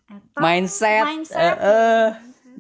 eta. 0.08 0.38
mindset 0.40 1.04
Mindset. 1.06 1.36
eh 1.38 1.56
eh. 1.60 2.08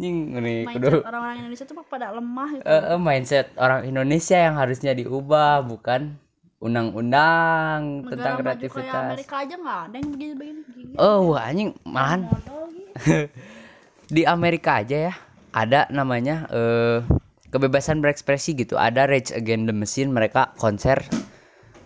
Nying, 0.00 0.16
nih, 0.40 0.58
kudu 0.70 1.04
mindset 1.04 1.08
orang-orang 1.12 1.36
Indonesia 1.44 1.64
tuh 1.68 1.76
pada 1.84 2.06
lemah 2.14 2.48
gitu. 2.56 2.64
Eh, 2.64 2.82
eh, 2.94 3.00
mindset 3.00 3.46
orang 3.60 3.80
Indonesia 3.84 4.38
yang 4.38 4.54
harusnya 4.56 4.92
diubah 4.96 5.60
bukan 5.66 6.16
undang-undang 6.60 8.04
tentang 8.04 8.36
Negara 8.36 8.52
kreativitas 8.52 9.16
Amerika 9.16 9.34
aja 9.40 9.54
nggak 9.56 9.80
ada 9.88 9.96
yang 9.96 10.10
begini-begini. 10.12 10.92
Oh 11.00 11.32
wah 11.32 11.48
anjing 11.48 11.72
Modal 11.84 12.28
gitu. 12.68 13.16
di 14.14 14.22
Amerika 14.28 14.84
aja 14.84 14.96
ya 15.08 15.14
ada 15.56 15.88
namanya 15.90 16.46
eh 16.52 17.00
kebebasan 17.50 17.98
berekspresi 17.98 18.54
gitu 18.54 18.78
ada 18.78 19.08
Rage 19.10 19.34
Against 19.34 19.66
the 19.66 19.74
Machine 19.74 20.10
mereka 20.14 20.54
konser 20.60 21.00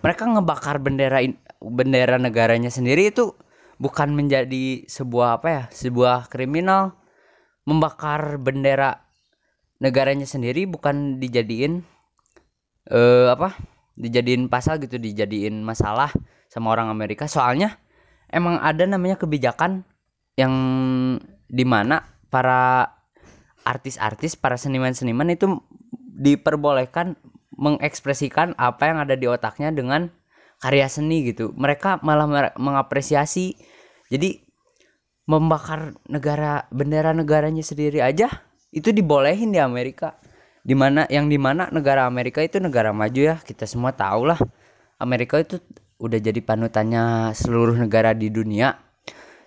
mereka 0.05 0.29
ngebakar 0.29 0.85
bendera 0.85 1.25
bendera 1.65 2.21
negaranya 2.21 2.69
sendiri 2.69 3.09
itu 3.09 3.33
bukan 3.81 4.13
menjadi 4.13 4.85
sebuah 4.85 5.41
apa 5.41 5.49
ya 5.49 5.63
sebuah 5.73 6.29
kriminal. 6.29 7.01
Membakar 7.65 8.37
bendera 8.37 9.09
negaranya 9.81 10.29
sendiri 10.29 10.69
bukan 10.69 11.17
dijadiin 11.17 11.81
eh 12.93 13.29
apa 13.33 13.57
dijadiin 13.97 14.53
pasal 14.53 14.77
gitu 14.85 15.01
dijadiin 15.01 15.65
masalah 15.65 16.13
sama 16.53 16.77
orang 16.77 16.93
Amerika. 16.93 17.25
Soalnya 17.25 17.81
emang 18.29 18.61
ada 18.61 18.85
namanya 18.85 19.17
kebijakan 19.17 19.89
yang 20.37 20.53
di 21.49 21.65
mana 21.65 22.05
para 22.29 22.93
artis-artis 23.65 24.37
para 24.37 24.61
seniman-seniman 24.61 25.33
itu 25.33 25.65
diperbolehkan 25.97 27.17
mengekspresikan 27.55 28.55
apa 28.59 28.91
yang 28.91 28.99
ada 29.03 29.15
di 29.15 29.27
otaknya 29.27 29.71
dengan 29.71 30.11
karya 30.63 30.89
seni 30.89 31.27
gitu. 31.29 31.53
Mereka 31.55 32.03
malah 32.05 32.55
mengapresiasi. 32.57 33.57
Jadi 34.09 34.45
membakar 35.25 35.97
negara 36.05 36.69
bendera 36.69 37.17
negaranya 37.17 37.65
sendiri 37.65 38.05
aja 38.05 38.29
itu 38.71 38.93
dibolehin 38.93 39.51
di 39.55 39.61
Amerika. 39.61 40.21
Di 40.65 40.73
mana 40.73 41.05
yang 41.13 41.29
di 41.29 41.37
mana 41.37 41.69
negara 41.69 42.09
Amerika 42.09 42.41
itu 42.41 42.57
negara 42.57 42.89
maju 42.93 43.21
ya 43.21 43.37
kita 43.37 43.69
semua 43.69 43.93
tahu 43.93 44.33
lah 44.33 44.41
Amerika 44.97 45.37
itu 45.37 45.61
udah 46.01 46.17
jadi 46.17 46.41
panutannya 46.41 47.37
seluruh 47.37 47.77
negara 47.77 48.17
di 48.17 48.33
dunia. 48.33 48.73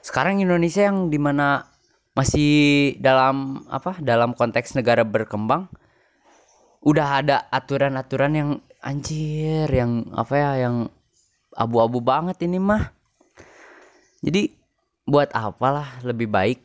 Sekarang 0.05 0.37
Indonesia 0.37 0.85
yang 0.85 1.09
di 1.09 1.17
mana 1.17 1.65
masih 2.13 2.95
dalam 3.01 3.65
apa 3.69 3.97
dalam 4.01 4.33
konteks 4.33 4.73
negara 4.73 5.05
berkembang 5.05 5.69
udah 6.87 7.07
ada 7.19 7.37
aturan-aturan 7.51 8.31
yang 8.31 8.49
anjir 8.79 9.67
yang 9.67 10.07
apa 10.15 10.33
ya 10.39 10.51
yang 10.63 10.75
abu-abu 11.51 11.99
banget 11.99 12.39
ini 12.47 12.63
mah. 12.63 12.95
Jadi 14.23 14.55
buat 15.03 15.27
apalah 15.35 15.99
lebih 16.07 16.31
baik 16.31 16.63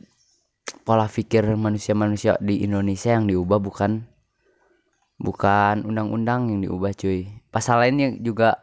pola 0.86 1.10
pikir 1.10 1.42
manusia-manusia 1.58 2.38
di 2.38 2.62
Indonesia 2.62 3.18
yang 3.18 3.26
diubah 3.26 3.58
bukan 3.58 4.06
bukan 5.18 5.82
undang-undang 5.82 6.54
yang 6.54 6.70
diubah 6.70 6.94
cuy. 6.94 7.26
Pasal 7.50 7.82
lainnya 7.82 8.14
juga 8.22 8.62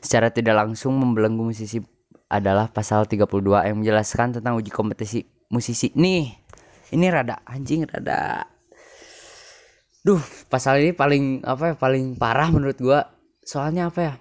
secara 0.00 0.32
tidak 0.32 0.64
langsung 0.64 0.96
membelenggu 0.96 1.44
musisi 1.52 1.84
adalah 2.32 2.72
pasal 2.72 3.04
32 3.04 3.28
yang 3.68 3.76
menjelaskan 3.84 4.40
tentang 4.40 4.56
uji 4.56 4.72
kompetisi 4.72 5.28
musisi. 5.52 5.92
Nih 5.92 6.32
ini 6.96 7.06
rada 7.12 7.44
anjing 7.44 7.84
rada 7.84 8.55
duh 10.06 10.22
pasal 10.46 10.78
ini 10.86 10.94
paling 10.94 11.42
apa 11.42 11.74
ya 11.74 11.74
paling 11.74 12.14
parah 12.14 12.54
menurut 12.54 12.78
gua. 12.78 13.10
Soalnya 13.42 13.90
apa 13.90 14.00
ya 14.02 14.14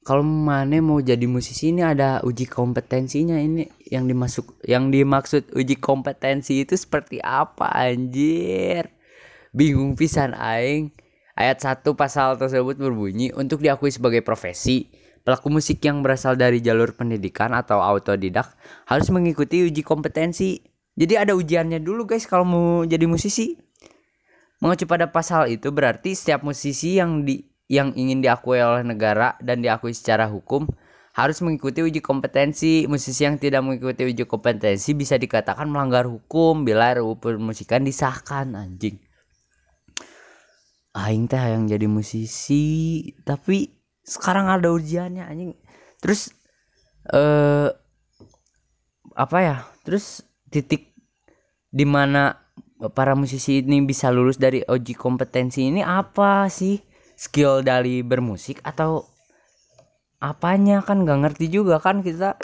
kalau 0.00 0.24
mana 0.24 0.80
mau 0.80 1.04
jadi 1.04 1.28
musisi 1.28 1.68
ini 1.68 1.84
ada 1.84 2.24
uji 2.24 2.48
kompetensinya 2.48 3.36
ini. 3.36 3.68
Yang 3.92 4.04
dimasuk 4.08 4.46
yang 4.64 4.88
dimaksud 4.88 5.52
uji 5.52 5.76
kompetensi 5.76 6.64
itu 6.64 6.72
seperti 6.80 7.20
apa 7.20 7.68
anjir? 7.68 8.88
Bingung 9.52 10.00
pisan 10.00 10.32
aing. 10.32 10.96
Ayat 11.36 11.60
1 11.60 11.84
pasal 11.96 12.36
tersebut 12.40 12.76
berbunyi 12.80 13.32
untuk 13.32 13.64
diakui 13.64 13.88
sebagai 13.92 14.20
profesi 14.20 14.92
pelaku 15.20 15.52
musik 15.52 15.84
yang 15.84 16.00
berasal 16.00 16.36
dari 16.36 16.64
jalur 16.64 16.96
pendidikan 16.96 17.52
atau 17.52 17.84
autodidak 17.84 18.56
harus 18.88 19.08
mengikuti 19.12 19.68
uji 19.68 19.84
kompetensi. 19.84 20.64
Jadi 20.96 21.14
ada 21.16 21.32
ujiannya 21.36 21.80
dulu 21.80 22.08
guys 22.08 22.28
kalau 22.28 22.44
mau 22.44 22.84
jadi 22.84 23.04
musisi 23.08 23.56
mengacu 24.60 24.84
pada 24.84 25.08
pasal 25.08 25.48
itu 25.48 25.72
berarti 25.72 26.12
setiap 26.12 26.44
musisi 26.44 27.00
yang 27.00 27.24
di 27.24 27.50
yang 27.70 27.94
ingin 27.94 28.20
diakui 28.20 28.58
oleh 28.60 28.82
negara 28.82 29.38
dan 29.40 29.62
diakui 29.62 29.94
secara 29.94 30.26
hukum 30.26 30.66
harus 31.14 31.38
mengikuti 31.42 31.82
uji 31.82 32.02
kompetensi. 32.02 32.84
Musisi 32.86 33.26
yang 33.26 33.38
tidak 33.38 33.62
mengikuti 33.62 34.06
uji 34.06 34.24
kompetensi 34.26 34.94
bisa 34.94 35.14
dikatakan 35.14 35.70
melanggar 35.70 36.06
hukum 36.06 36.66
bila 36.66 36.94
RUU 36.98 37.18
permusikan 37.18 37.86
disahkan 37.86 38.58
anjing. 38.58 38.98
Aing 40.90 41.30
teh 41.30 41.38
yang 41.38 41.70
jadi 41.70 41.86
musisi 41.86 43.06
tapi 43.22 43.70
sekarang 44.02 44.50
ada 44.50 44.74
ujiannya 44.74 45.24
anjing. 45.30 45.54
Terus 46.02 46.34
eh 47.14 47.70
apa 49.14 49.38
ya? 49.38 49.56
Terus 49.86 50.26
titik 50.50 50.90
di 51.70 51.86
mana 51.86 52.49
para 52.88 53.12
musisi 53.12 53.60
ini 53.60 53.84
bisa 53.84 54.08
lulus 54.08 54.40
dari 54.40 54.64
uji 54.64 54.96
kompetensi 54.96 55.68
ini 55.68 55.84
apa 55.84 56.48
sih? 56.48 56.80
skill 57.20 57.60
dari 57.60 58.00
bermusik 58.00 58.64
atau 58.64 59.04
apanya? 60.24 60.80
Kan 60.80 61.04
nggak 61.04 61.20
ngerti 61.28 61.52
juga 61.52 61.76
kan 61.76 62.00
kita. 62.00 62.40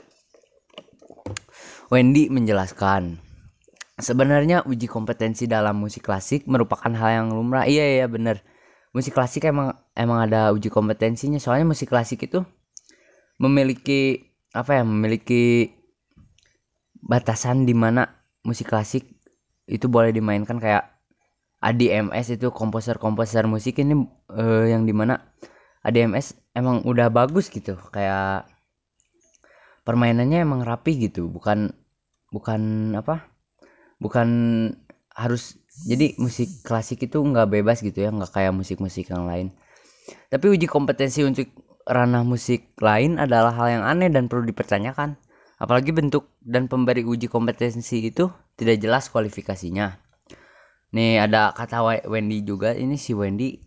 Wendy 1.89 2.29
menjelaskan 2.29 3.25
sebenarnya 3.97 4.69
uji 4.69 4.85
kompetensi 4.85 5.49
dalam 5.49 5.81
musik 5.81 6.05
klasik 6.05 6.45
merupakan 6.45 6.93
hal 6.93 7.25
yang 7.25 7.29
lumrah. 7.33 7.65
Iya 7.65 8.05
iya 8.05 8.07
bener. 8.11 8.45
Musik 8.93 9.17
klasik 9.17 9.49
emang 9.49 9.73
emang 9.97 10.29
ada 10.29 10.53
uji 10.53 10.69
kompetensinya. 10.69 11.41
Soalnya 11.41 11.65
musik 11.65 11.89
klasik 11.89 12.29
itu 12.29 12.45
memiliki 13.41 14.33
apa 14.53 14.81
ya 14.81 14.85
memiliki 14.85 15.73
batasan 17.01 17.65
di 17.65 17.73
mana 17.73 18.25
musik 18.45 18.73
klasik 18.73 19.16
itu 19.67 19.91
boleh 19.91 20.15
dimainkan 20.15 20.63
kayak 20.63 20.97
ADMS 21.61 22.39
itu 22.39 22.55
komposer-komposer 22.55 23.51
musik 23.51 23.83
ini 23.83 24.07
eh, 24.31 24.71
yang 24.71 24.87
di 24.87 24.95
mana 24.95 25.35
ADMS 25.83 26.39
emang 26.55 26.87
udah 26.87 27.11
bagus 27.11 27.51
gitu. 27.51 27.75
Kayak 27.91 28.47
permainannya 29.83 30.47
emang 30.47 30.63
rapi 30.63 31.11
gitu. 31.11 31.27
Bukan 31.27 31.75
bukan 32.31 32.93
apa 32.99 33.31
bukan 34.03 34.29
harus 35.17 35.57
jadi 35.89 36.13
musik 36.21 36.67
klasik 36.67 37.09
itu 37.09 37.23
nggak 37.23 37.49
bebas 37.49 37.81
gitu 37.81 38.05
ya 38.05 38.11
nggak 38.13 38.33
kayak 38.35 38.53
musik-musik 38.55 39.11
yang 39.11 39.27
lain. 39.27 39.51
Tapi 40.31 40.47
uji 40.53 40.67
kompetensi 40.71 41.27
untuk 41.27 41.51
ranah 41.87 42.23
musik 42.27 42.75
lain 42.83 43.19
adalah 43.19 43.55
hal 43.55 43.81
yang 43.81 43.85
aneh 43.87 44.11
dan 44.11 44.27
perlu 44.31 44.47
dipertanyakan. 44.47 45.19
Apalagi 45.57 45.91
bentuk 45.95 46.37
dan 46.45 46.69
pemberi 46.69 47.01
uji 47.01 47.33
kompetensi 47.33 48.05
itu 48.05 48.29
tidak 48.57 48.81
jelas 48.81 49.13
kualifikasinya 49.13 50.07
Nih 50.97 51.21
ada 51.21 51.53
kata 51.53 52.07
Wendy 52.09 52.41
juga 52.41 52.73
ini 52.73 52.97
si 52.97 53.13
Wendy 53.13 53.61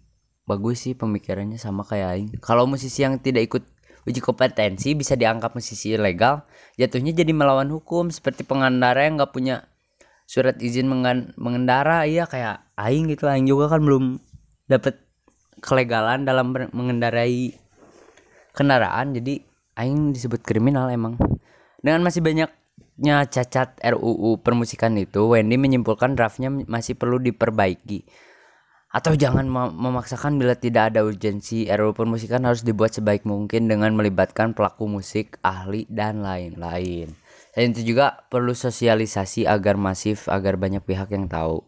bagus 0.50 0.88
sih 0.88 0.98
pemikirannya 0.98 1.62
sama 1.62 1.86
kayak 1.86 2.10
Aing. 2.18 2.30
Kalau 2.42 2.66
musisi 2.66 3.06
yang 3.06 3.22
tidak 3.22 3.46
ikut 3.46 3.64
uji 4.10 4.18
kompetensi 4.18 4.98
bisa 4.98 5.14
dianggap 5.14 5.54
musisi 5.54 5.94
ilegal, 5.94 6.48
jatuhnya 6.80 7.14
jadi 7.14 7.30
melawan 7.30 7.70
hukum 7.70 8.10
seperti 8.10 8.42
pengendara 8.48 9.06
yang 9.06 9.22
nggak 9.22 9.30
punya 9.30 9.70
surat 10.26 10.58
izin 10.58 10.90
mengendara 11.38 12.10
iya 12.10 12.26
kayak 12.26 12.66
Aing 12.74 13.14
gitu 13.14 13.30
Aing 13.30 13.46
juga 13.46 13.70
kan 13.70 13.86
belum 13.86 14.18
dapat 14.66 14.98
kelegalan 15.62 16.26
dalam 16.26 16.50
mengendarai 16.74 17.54
kendaraan 18.58 19.14
jadi 19.14 19.46
Aing 19.78 20.18
disebut 20.18 20.42
kriminal 20.42 20.90
emang. 20.90 21.14
Dengan 21.80 22.04
masih 22.04 22.26
banyaknya 23.00 23.32
cacat 23.32 23.80
RUU 23.80 24.44
permusikan 24.44 24.92
itu, 25.00 25.32
Wendy 25.32 25.56
menyimpulkan 25.56 26.20
draftnya 26.20 26.52
masih 26.52 27.00
perlu 27.00 27.16
diperbaiki. 27.16 28.04
Atau 28.92 29.16
jangan 29.16 29.48
mem- 29.48 29.78
memaksakan 29.78 30.36
bila 30.36 30.60
tidak 30.60 30.92
ada 30.92 31.08
urgensi, 31.08 31.70
RUU 31.72 31.96
permusikan 31.96 32.44
harus 32.44 32.68
dibuat 32.68 32.92
sebaik 32.92 33.24
mungkin 33.24 33.72
dengan 33.72 33.96
melibatkan 33.96 34.52
pelaku 34.52 34.92
musik, 34.92 35.40
ahli, 35.40 35.88
dan 35.88 36.20
lain-lain. 36.26 37.14
Selain 37.56 37.72
itu 37.72 37.96
juga 37.96 38.28
perlu 38.28 38.52
sosialisasi 38.52 39.48
agar 39.48 39.80
masif, 39.80 40.28
agar 40.28 40.60
banyak 40.60 40.84
pihak 40.84 41.16
yang 41.16 41.32
tahu. 41.32 41.64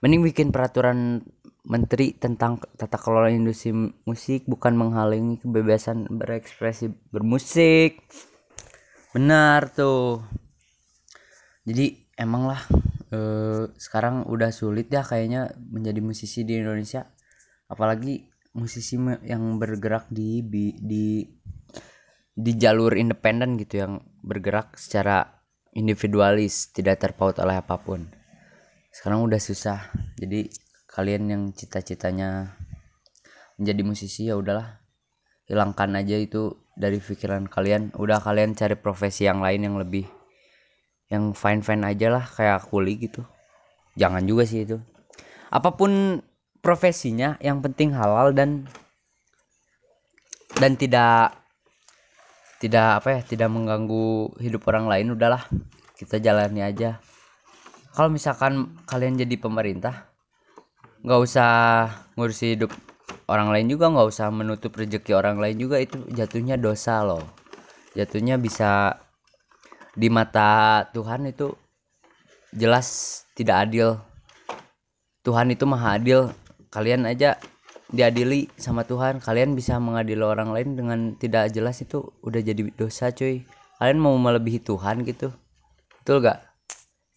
Mending 0.00 0.24
bikin 0.24 0.48
peraturan 0.48 1.20
menteri 1.68 2.16
tentang 2.16 2.56
tata 2.80 2.96
kelola 2.96 3.28
industri 3.28 3.76
musik 4.08 4.48
bukan 4.48 4.72
menghalangi 4.80 5.44
kebebasan 5.44 6.08
berekspresi 6.08 6.88
bermusik. 7.12 8.00
Benar 9.12 9.68
tuh. 9.74 10.24
Jadi 11.64 12.08
emang 12.16 12.48
lah 12.48 12.62
eh, 13.12 13.68
sekarang 13.76 14.24
udah 14.28 14.50
sulit 14.50 14.88
ya 14.88 15.04
kayaknya 15.04 15.52
menjadi 15.58 16.00
musisi 16.00 16.44
di 16.48 16.56
Indonesia. 16.56 17.04
Apalagi 17.70 18.26
musisi 18.56 18.98
yang 19.24 19.60
bergerak 19.60 20.10
di 20.10 20.42
di 20.42 21.22
di 22.34 22.52
jalur 22.56 22.96
independen 22.96 23.60
gitu 23.60 23.84
yang 23.84 23.92
bergerak 24.24 24.74
secara 24.80 25.44
individualis 25.76 26.72
tidak 26.74 26.98
terpaut 26.98 27.36
oleh 27.38 27.60
apa 27.60 27.78
pun. 27.78 28.08
Sekarang 28.90 29.22
udah 29.22 29.38
susah. 29.38 29.92
Jadi 30.18 30.50
kalian 30.90 31.30
yang 31.30 31.42
cita-citanya 31.54 32.58
menjadi 33.54 33.82
musisi 33.86 34.26
ya 34.26 34.34
udahlah 34.34 34.82
hilangkan 35.46 35.94
aja 35.94 36.18
itu 36.18 36.66
dari 36.74 36.98
pikiran 36.98 37.46
kalian. 37.46 37.94
Udah 37.94 38.18
kalian 38.18 38.58
cari 38.58 38.74
profesi 38.74 39.28
yang 39.28 39.44
lain 39.44 39.70
yang 39.70 39.76
lebih 39.78 40.19
yang 41.10 41.34
fine 41.34 41.60
fine 41.60 41.82
aja 41.82 42.08
lah 42.08 42.24
kayak 42.24 42.70
kuli 42.70 42.96
gitu. 42.96 43.26
Jangan 43.98 44.22
juga 44.24 44.46
sih 44.46 44.62
itu. 44.62 44.78
Apa 45.50 45.74
pun 45.74 46.22
profesinya 46.62 47.34
yang 47.42 47.58
penting 47.58 47.92
halal 47.92 48.30
dan 48.30 48.70
dan 50.56 50.78
tidak 50.78 51.34
tidak 52.62 53.02
apa 53.02 53.08
ya 53.18 53.20
tidak 53.26 53.48
mengganggu 53.50 54.38
hidup 54.38 54.62
orang 54.70 54.86
lain 54.86 55.18
udahlah. 55.18 55.42
Kita 55.98 56.22
jalani 56.22 56.62
aja. 56.62 57.02
Kalau 57.90 58.08
misalkan 58.08 58.78
kalian 58.86 59.18
jadi 59.18 59.34
pemerintah 59.36 60.06
nggak 61.02 61.20
usah 61.20 61.50
ngurusi 62.14 62.54
hidup 62.54 62.70
orang 63.26 63.50
lain 63.50 63.66
juga 63.72 63.88
nggak 63.88 64.08
usah 64.10 64.28
menutup 64.30 64.76
rezeki 64.76 65.16
orang 65.16 65.40
lain 65.40 65.56
juga 65.58 65.82
itu 65.82 65.98
jatuhnya 66.14 66.54
dosa 66.54 67.02
loh. 67.02 67.26
Jatuhnya 67.98 68.38
bisa 68.38 68.94
di 69.94 70.06
mata 70.06 70.86
Tuhan 70.94 71.26
itu 71.26 71.54
jelas 72.54 73.22
tidak 73.34 73.70
adil. 73.70 73.98
Tuhan 75.26 75.50
itu 75.52 75.64
maha 75.66 75.98
adil. 75.98 76.30
Kalian 76.70 77.06
aja 77.06 77.36
diadili 77.90 78.46
sama 78.54 78.86
Tuhan. 78.86 79.18
Kalian 79.18 79.58
bisa 79.58 79.76
mengadili 79.82 80.22
orang 80.22 80.54
lain 80.54 80.78
dengan 80.78 80.98
tidak 81.18 81.50
jelas 81.50 81.82
itu 81.82 82.06
udah 82.22 82.40
jadi 82.40 82.70
dosa 82.74 83.10
cuy. 83.10 83.42
Kalian 83.82 83.98
mau 83.98 84.14
melebihi 84.14 84.62
Tuhan 84.62 85.02
gitu. 85.02 85.34
Betul 86.00 86.22
gak? 86.24 86.46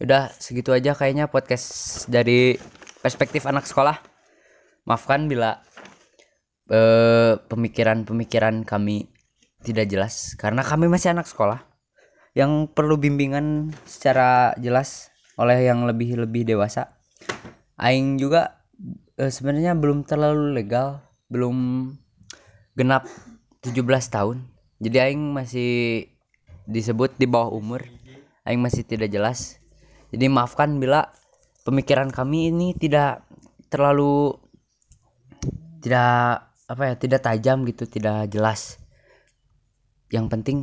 Udah 0.02 0.28
segitu 0.36 0.74
aja 0.74 0.92
kayaknya 0.92 1.30
podcast 1.30 2.06
dari 2.10 2.58
perspektif 3.00 3.46
anak 3.46 3.64
sekolah. 3.64 3.96
Maafkan 4.84 5.30
bila 5.30 5.62
eh, 6.68 7.38
pemikiran-pemikiran 7.38 8.66
kami 8.66 9.08
tidak 9.64 9.86
jelas. 9.88 10.36
Karena 10.36 10.60
kami 10.60 10.90
masih 10.90 11.14
anak 11.14 11.24
sekolah 11.30 11.73
yang 12.34 12.66
perlu 12.66 12.98
bimbingan 12.98 13.70
secara 13.86 14.52
jelas 14.58 15.14
oleh 15.38 15.66
yang 15.66 15.86
lebih 15.86 16.18
lebih 16.18 16.42
dewasa. 16.42 16.98
Aing 17.78 18.18
juga 18.18 18.62
eh, 19.18 19.30
sebenarnya 19.30 19.78
belum 19.78 20.02
terlalu 20.06 20.54
legal 20.54 21.02
belum 21.30 21.90
genap 22.74 23.06
17 23.62 23.80
tahun. 24.10 24.44
Jadi 24.82 24.96
aing 25.00 25.32
masih 25.32 26.04
disebut 26.66 27.16
di 27.16 27.26
bawah 27.30 27.54
umur. 27.54 27.86
Aing 28.44 28.60
masih 28.60 28.84
tidak 28.84 29.08
jelas. 29.08 29.62
Jadi 30.10 30.26
maafkan 30.28 30.76
bila 30.76 31.10
pemikiran 31.64 32.10
kami 32.12 32.52
ini 32.52 32.76
tidak 32.76 33.24
terlalu 33.72 34.36
tidak 35.80 36.50
apa 36.64 36.82
ya 36.92 36.94
tidak 36.98 37.20
tajam 37.24 37.62
gitu 37.64 37.86
tidak 37.86 38.28
jelas. 38.28 38.78
Yang 40.12 40.26
penting 40.30 40.58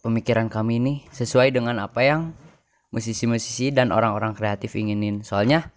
pemikiran 0.00 0.46
kami 0.48 0.78
ini 0.80 0.94
sesuai 1.10 1.52
dengan 1.54 1.82
apa 1.82 2.00
yang 2.04 2.32
musisi-musisi 2.94 3.74
dan 3.74 3.92
orang-orang 3.92 4.32
kreatif 4.32 4.74
inginin. 4.78 5.20
Soalnya 5.20 5.72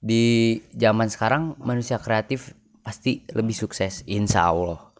di 0.00 0.56
zaman 0.76 1.08
sekarang 1.08 1.56
manusia 1.60 2.00
kreatif 2.00 2.56
pasti 2.84 3.24
lebih 3.32 3.56
sukses. 3.56 4.04
Insya 4.08 4.48
Allah. 4.52 4.92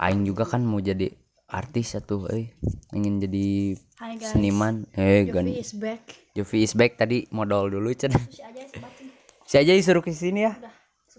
Aing 0.00 0.24
juga 0.24 0.48
kan 0.48 0.64
mau 0.64 0.80
jadi 0.80 1.12
artis 1.50 1.98
satu 1.98 2.30
eh 2.30 2.54
ingin 2.94 3.20
jadi 3.20 3.76
Hai 4.00 4.16
guys. 4.16 4.32
seniman. 4.32 4.88
Eh 4.96 5.28
gan 5.28 5.44
Jovi 5.44 5.60
is 5.60 5.72
back. 5.76 6.02
Jovi 6.32 6.58
is 6.64 6.72
back. 6.72 6.96
Tadi 6.96 7.28
modal 7.34 7.68
dulu 7.68 7.92
Cen. 7.92 8.14
Si 8.32 8.40
aja 8.40 8.62
sebatin. 8.64 9.06
si 9.44 9.54
aja 9.60 9.72
disuruh 9.76 10.00
ke 10.00 10.14
sini 10.14 10.48
ya? 10.48 10.56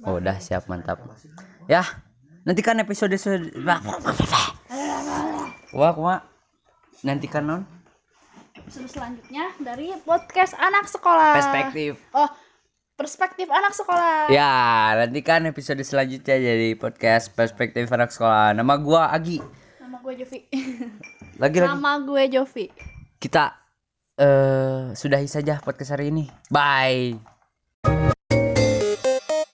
Oh 0.08 0.18
udah. 0.18 0.42
Siap 0.42 0.66
mantap. 0.66 1.04
Ya 1.70 1.86
nanti 2.42 2.66
kan 2.66 2.78
episode 2.82 3.14
wah 5.72 5.96
wah. 5.96 6.18
nanti 6.18 6.31
kan 7.04 7.44
non 7.44 7.62
Episode 8.54 8.88
selanjutnya 8.88 9.50
dari 9.58 9.90
podcast 10.04 10.54
anak 10.54 10.86
sekolah. 10.86 11.34
perspektif 11.34 11.98
Oh, 12.12 12.30
perspektif 12.94 13.48
anak 13.50 13.74
sekolah. 13.74 14.30
ya 14.30 14.54
nanti 14.96 15.20
kan 15.20 15.42
episode 15.44 15.82
selanjutnya 15.82 16.36
jadi 16.36 16.76
podcast 16.76 17.32
perspektif 17.32 17.90
anak 17.90 18.10
sekolah 18.10 18.54
nama 18.54 18.78
gua 18.78 19.10
Agi 19.10 19.42
Nama 19.82 19.98
gue 20.00 20.14
Jovi. 20.16 20.40
lagi 21.42 21.58
lagi 21.58 21.68
Nama 21.68 21.92
gue 22.00 22.24
Jovi. 22.30 22.66
kita 23.18 23.46
eh 24.14 24.94
sudahi 24.94 25.26
saja 25.26 25.58
podcast 25.58 25.92
hari 25.92 26.10
ini 26.10 26.30
bye 26.48 28.14